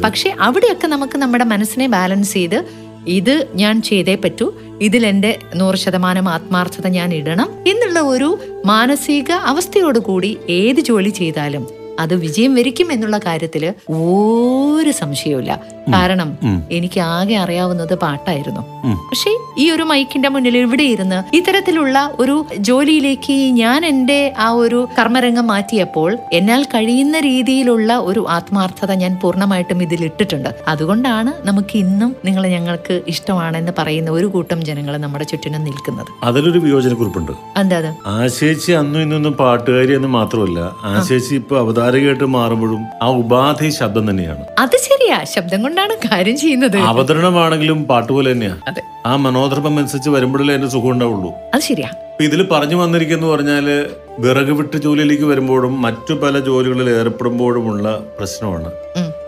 പക്ഷെ 0.06 0.32
അവിടെയൊക്കെ 0.48 0.90
നമുക്ക് 0.96 1.20
നമ്മുടെ 1.26 1.48
മനസ്സിനെ 1.54 1.88
ബാലൻസ് 1.88 2.34
ചെയ്ത് 2.34 2.60
ഇത് 3.08 3.48
ഞാൻ 3.56 3.82
ചെയ്തേ 3.82 4.16
പറ്റൂ. 4.16 4.54
ഇതിൽ 4.82 5.06
എന്റെ 5.06 5.40
നൂറ് 5.56 5.76
ശതമാനം 5.76 6.30
ആത്മാർത്ഥത 6.30 6.88
ഞാൻ 6.88 7.14
ഇടണം. 7.14 7.50
എന്നുള്ള 7.68 8.00
ഒരു 8.00 8.40
മാനസിക 8.66 9.32
അവസ്ഥയോടുകൂടി 9.32 10.38
ഏത് 10.50 10.80
ജോലി 10.80 11.10
ചെയ്താലും 11.10 11.85
അത് 12.04 12.14
വിജയം 12.26 12.52
വരിക്കും 12.60 12.88
എന്നുള്ള 12.96 13.18
കാര്യത്തിൽ 13.26 13.64
ഒരു 13.92 14.92
സംശയവുമില്ല. 15.02 15.54
കാരണം 15.94 16.30
എനിക്ക് 16.78 17.00
ആകെ 17.16 17.36
അറിയാവുന്നത് 17.44 17.94
പാട്ടായിരുന്നു. 18.04 18.62
പക്ഷെ 19.10 19.32
ഈ 19.64 19.66
ഒരു 19.76 19.84
മൈക്കിന്റെ 19.92 20.30
മുന്നിൽ 20.34 20.56
ഇവിടെ 20.58 20.86
ഇരുന്ന് 20.94 21.20
ഇത്തരത്തിലുള്ള 21.38 21.98
ഒരു 22.22 22.36
ജോലിയിലേക്ക് 22.70 23.36
ഞാൻ 23.62 23.80
എന്റെ 23.92 24.20
ആ 24.46 24.48
ഒരു 24.64 24.80
കർമ്മരംഗം 24.98 25.48
മാറ്റിയപ്പോൾ 25.52 26.12
എന്നാൽ 26.40 26.62
കഴിയുന്ന 26.74 27.20
രീതിയിലുള്ള 27.30 27.98
ഒരു 28.10 28.22
ആത്മാർത്ഥത 28.38 28.92
ഞാൻ 29.04 29.14
പൂർണമായിട്ടും 29.24 29.84
ഇതിൽ 29.88 30.04
ഇട്ടിട്ടുണ്ട്. 30.10 30.50
അതുകൊണ്ടാണ് 30.74 31.34
നമുക്ക് 31.50 31.76
ഇന്നും 31.84 32.12
നിങ്ങൾ 32.28 32.44
ഞങ്ങൾക്ക് 32.56 32.96
ഇഷ്ടമാണെന്ന് 33.14 33.74
പറയുന്ന 33.80 34.10
ഒരു 34.18 34.28
കൂട്ടം 34.36 34.60
ജനങ്ങൾ 34.70 34.94
നമ്മുടെ 35.06 35.28
ചുറ്റിനും 35.32 35.64
നിൽക്കുന്നത്. 35.70 36.12
അതിലൊരു 36.30 36.60
വിയോജന 36.66 36.94
കുറിപ്പുണ്ട് 37.02 37.34
എന്താ 37.64 37.94
ആശേച്ചി 38.18 38.72
അന്നും 38.82 39.02
ഇന്നും 39.06 39.36
പാട്ടുകാരി 39.44 39.94
എന്ന് 40.00 40.12
മാത്രമല്ല 40.20 40.60
ആശേച്ചി 40.94 41.34
ഇപ്പൊ 41.42 41.56
അവതാര 41.64 41.85
അവതാരികയായിട്ട് 41.86 42.24
മാറുമ്പോഴും 42.24 42.84
ആ 43.02 43.08
ഉപാധി 43.10 43.70
ശബ്ദം 43.70 44.10
തന്നെയാണ്. 44.10 44.44
അത് 44.60 44.78
ശരിയാ. 44.78 45.24
ശബ്ദം 45.24 45.62
കൊണ്ടാണ് 45.64 45.94
കാര്യം 46.08 46.38
ചെയ്യുന്നത്. 46.38 46.78
അവതരണമാണെങ്കിലും 46.78 47.84
പാട്ട് 47.84 48.14
പോലെ 48.14 48.32
തന്നെയാ. 48.32 48.56
അതെ. 48.68 48.82
ആ 49.06 49.16
മനോധർമ്മം 49.16 49.80
അനുസരിച്ച് 49.80 50.10
വരുമ്പോഴല്ലേ 50.10 50.54
അതിന്റെ 50.54 50.72
സുഖം 50.72 50.90
ഉണ്ടാവുള്ളൂ. 50.90 51.32
അത് 51.54 51.62
ശരിയാ. 51.62 51.90
ഇതിൽ 52.22 52.48
പറഞ്ഞു 52.52 52.76
വന്നിരിക്കുന്നു 52.76 53.28
പറഞ്ഞാൽ 53.28 53.86
വിറക് 54.20 54.52
വിട്ട് 54.52 54.78
ജോലിയിലേക്ക് 54.78 55.24
വരുമ്പോഴും 55.24 55.82
മറ്റു 55.82 56.14
പല 56.14 56.40
ജോലികളിൽ 56.40 56.90
ഏർപ്പെടുമ്പോഴുമുള്ള 56.90 58.00
പ്രശ്നമാണ്. 58.20 58.72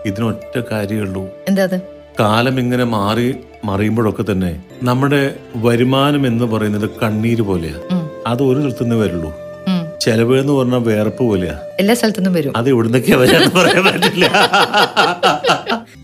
ഇതിനൊറ്റ 0.06 0.60
കാര്യമുള്ളൂ 0.72 1.22
എന്താ 1.48 1.62
അത്? 1.62 1.80
കാലം 2.20 2.60
ഇങ്ങനെ 2.60 2.84
മാറി 2.84 3.36
മറിയുമ്പോഴൊക്കെ 3.64 4.24
തന്നെ 4.32 4.62
നമ്മുടെ 4.82 5.34
വരുമാനം 5.56 6.26
എന്ന് 6.26 6.44
പറയുന്നത് 6.44 6.90
കണ്ണീര് 7.02 7.42
പോലെയാ. 7.42 8.00
അത് 8.26 8.42
ഒരു 8.42 8.58
നിർത്തുന്നേ 8.58 8.96
വരുള്ളൂ. 8.96 9.32
ചെലവ് 10.00 10.40
എന്ന് 10.40 10.52
പറഞ്ഞാൽ 10.52 10.78
വേർപ്പ് 10.78 11.18
പോലെയാ. 11.18 11.58
എല്ലാ 11.80 11.94
സ്ഥലത്തുനിന്നും 11.94 12.34
വരും. 12.34 12.56
അത് 12.56 12.68
എവിടുന്നൊക്കെയാ 12.68 13.16
വരാന്ന് 13.16 13.54
പറയാൻ 13.54 13.84
പറ്റില്ല. 13.84 14.50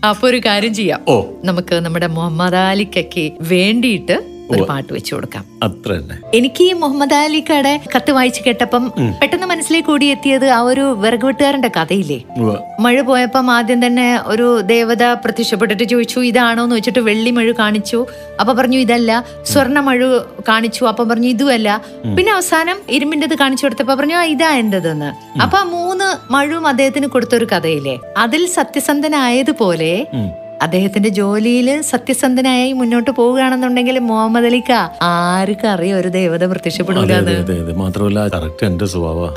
അപ്പൊ 0.07 0.29
ഒരു 0.29 0.37
കാര്യം 0.37 0.73
ചെയ്യാം. 0.73 1.01
ഓ. 1.07 1.25
നമുക്ക് 1.43 1.75
നമ്മുടെ 1.75 2.07
മുഹമ്മദ് 2.07 2.55
അലിക്കൊക്കെ 2.55 3.31
വേണ്ടിയിട്ട് 3.41 4.34
ഒരു 4.53 4.63
പാട്ട് 4.69 4.89
വെച്ചു 4.95 5.11
കൊടുക്കാം. 5.15 5.43
അത്ര 5.67 5.91
എനിക്ക് 6.37 6.63
ഈ 6.69 6.73
മുഹമ്മദ് 6.81 7.15
അലിക്കയുടെ 7.19 7.73
കത്ത് 7.93 8.11
വായിച്ചു 8.17 8.41
കേട്ടപ്പം 8.45 8.83
പെട്ടെന്ന് 9.21 9.47
മനസ്സിലേക്ക് 9.51 9.91
ഓടിയെത്തിയത് 9.93 10.47
ആ 10.57 10.59
ഒരു 10.71 10.85
വിറക് 11.03 11.25
വെട്ടുകാരന്റെ 11.27 11.71
കഥയില്ലേ. 11.77 12.19
മഴ 12.85 12.95
പോയപ്പം 13.09 13.51
ആദ്യം 13.55 13.79
തന്നെ 13.85 14.07
ഒരു 14.33 14.47
ദേവത 14.73 15.03
പ്രത്യക്ഷപ്പെട്ടിട്ട് 15.23 15.85
ചോദിച്ചു 15.93 16.19
ഇതാണോ 16.29 16.63
എന്ന് 16.67 16.77
വെച്ചിട്ട് 16.79 17.03
വെള്ളി 17.09 17.33
മഴ 17.39 17.47
കാണിച്ചു. 17.61 17.99
അപ്പൊ 18.39 18.53
പറഞ്ഞു 18.59 18.79
ഇതല്ല. 18.85 19.11
സ്വർണ 19.51 19.79
മഴ 19.89 19.99
കാണിച്ചു. 20.51 20.83
അപ്പൊ 20.91 21.03
പറഞ്ഞു 21.11 21.29
ഇതുമല്ല. 21.35 21.69
പിന്നെ 22.17 22.31
അവസാനം 22.37 22.77
ഇരുമ്പിന്റെത് 22.97 23.35
കാണിച്ചു 23.43 23.65
കൊടുത്തപ്പോ 23.65 23.95
പറഞ്ഞു 24.01 24.17
ആ 24.21 24.23
ഇതാ 24.35 24.51
എന്തെന്ന് 24.63 25.11
അപ്പൊ 25.45 25.59
മൂന്ന് 25.75 26.07
മഴവും 26.33 26.67
അദ്ദേഹത്തിന് 26.73 27.07
കൊടുത്തൊരു 27.15 27.47
കഥയില്ലേ? 27.53 27.97
അതിൽ 28.25 28.43
സത്യസന്ധനായതുപോലെ. 28.57 29.93
അദ്ദേഹത്തിന്റെ 30.61 31.09
ജോലിയിൽ 31.09 31.81
സത്യസന്ധനായി 31.81 32.71
മുന്നോട്ട് 32.71 33.11
പോവുകയാണെന്നുണ്ടെങ്കിൽ 33.11 33.99
മുഹമ്മദ് 33.99 34.45
അലിക്ക 34.45 34.71
ആർക്കും 35.01 35.69
അറിയാം 35.69 35.99
ഒരു 35.99 36.07
ദേവത 36.07 36.43
പ്രത്യക്ഷപ്പെടുന്ന 36.43 37.73
മാത്രമല്ല 37.73 38.27
കറക്റ്റ് 38.27 38.65
എന്റെ 38.65 38.85
സ്വഭാവ. 38.85 39.33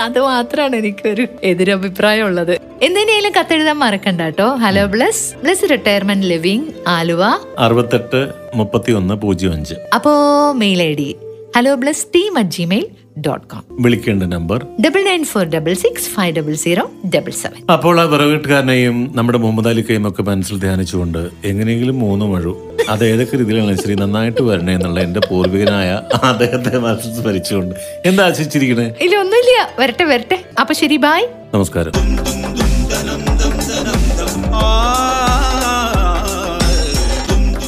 അത് 0.00 0.20
മാത്രമാണ് 0.20 0.76
എനിക്കൊരു 0.76 1.26
എതിരഭിപ്രായം 1.44 2.26
ഉള്ളത്. 2.26 2.58
എന്തിനേലും 2.82 3.32
കത്തെഴുതാൻ 3.40 3.76
മറക്കണ്ട 3.76 4.20
കേട്ടോ. 4.20 4.54
Hello 4.54 4.86
Bless 4.86 5.34
Bless 5.34 5.70
Retirement 5.70 6.26
Living 6.26 6.66
Aluva. 6.88 7.22
അറുപത്തെട്ട് 7.58 8.28
മുപ്പത്തി 8.54 8.92
ഒന്ന് 8.92 9.14
പൂജ്യം 9.14 9.52
അഞ്ച്. 9.52 9.74
അപ്പോ 9.94 10.12
mail 10.52 10.82
I 10.82 10.94
D. 10.94 11.16
Hello 11.56 11.74
Bless 11.74 12.06
team 12.14 12.38
at 12.38 12.50
Gmail 12.50 12.86
dot 13.26 13.46
com 13.46 13.62
വിളിക്കേണ്ട 13.84 14.22
number 14.34 14.58
double 14.84 15.02
nine 15.02 15.24
four 15.24 15.44
double 15.44 15.72
six 15.74 16.10
five 16.10 16.36
double 16.36 16.54
zero 16.54 16.84
double 17.14 17.30
seven 17.30 17.60
അപ്പോൾ 17.74 18.00
ആ 18.00 18.04
വിറവീട്ടുകാരനെയും 18.04 18.96
നമ്മുടെ 19.14 19.38
മുഹമ്മദ് 19.38 19.68
അലിക്കയും 19.68 20.08
ഒക്കെ 20.08 20.22
മനസ്സിൽ 20.22 20.58
ധ്യാനിച്ചുകൊണ്ട് 20.60 21.20
എങ്ങനെയെങ്കിലും 21.44 21.98
മൂന്ന് 21.98 22.24
മഴു 22.24 22.52
അത് 22.90 23.04
ഏതൊക്കെ 23.04 23.36
രീതിയിലാണ് 23.36 23.74
ശരി 23.76 23.94
നന്നായിട്ട് 23.94 24.42
വരണേ 24.42 24.74
എന്നുള്ള 24.74 25.00
എന്റെ 25.00 25.20
പൂർവികനായ 25.30 25.88
അദ്ദേഹത്തെ 26.22 26.78
മനസ്സിൽ 26.78 27.14
സ്മരിച്ചുകൊണ്ട്. 27.14 27.74
എന്താ 28.06 28.24
ആശിച്ചിരിക്കണേ? 28.26 28.86
ഇല്ല 29.00 29.16
ഒന്നുമില്ല. 29.16 29.54
വരട്ടെ 29.80 30.04
വരട്ടെ. 30.04 30.38
അപ്പൊ 30.60 30.74
ശരി 30.74 30.96
ബായ് 30.96 31.26
നമസ്കാരം. 31.54 31.92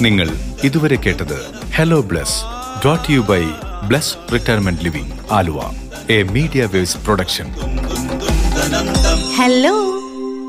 നിങ്ങൾ 0.03 0.29
ഇതുവരെ 0.65 0.97
കേട്ടത് 0.97 1.39
hello 1.75 2.01
Bless 2.01 2.39
dot 2.85 3.13
you 3.13 3.21
by 3.31 3.43
Bless 3.89 4.17
Retirement 4.33 4.83
Living 4.83 5.15
Aluva 5.33 5.61
a 6.11 6.19
Media 6.33 6.63
Waves 6.67 6.99
production 7.05 7.49
hello 9.39 9.75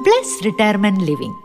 Bless 0.04 0.38
Retirement 0.46 1.06
Living 1.06 1.38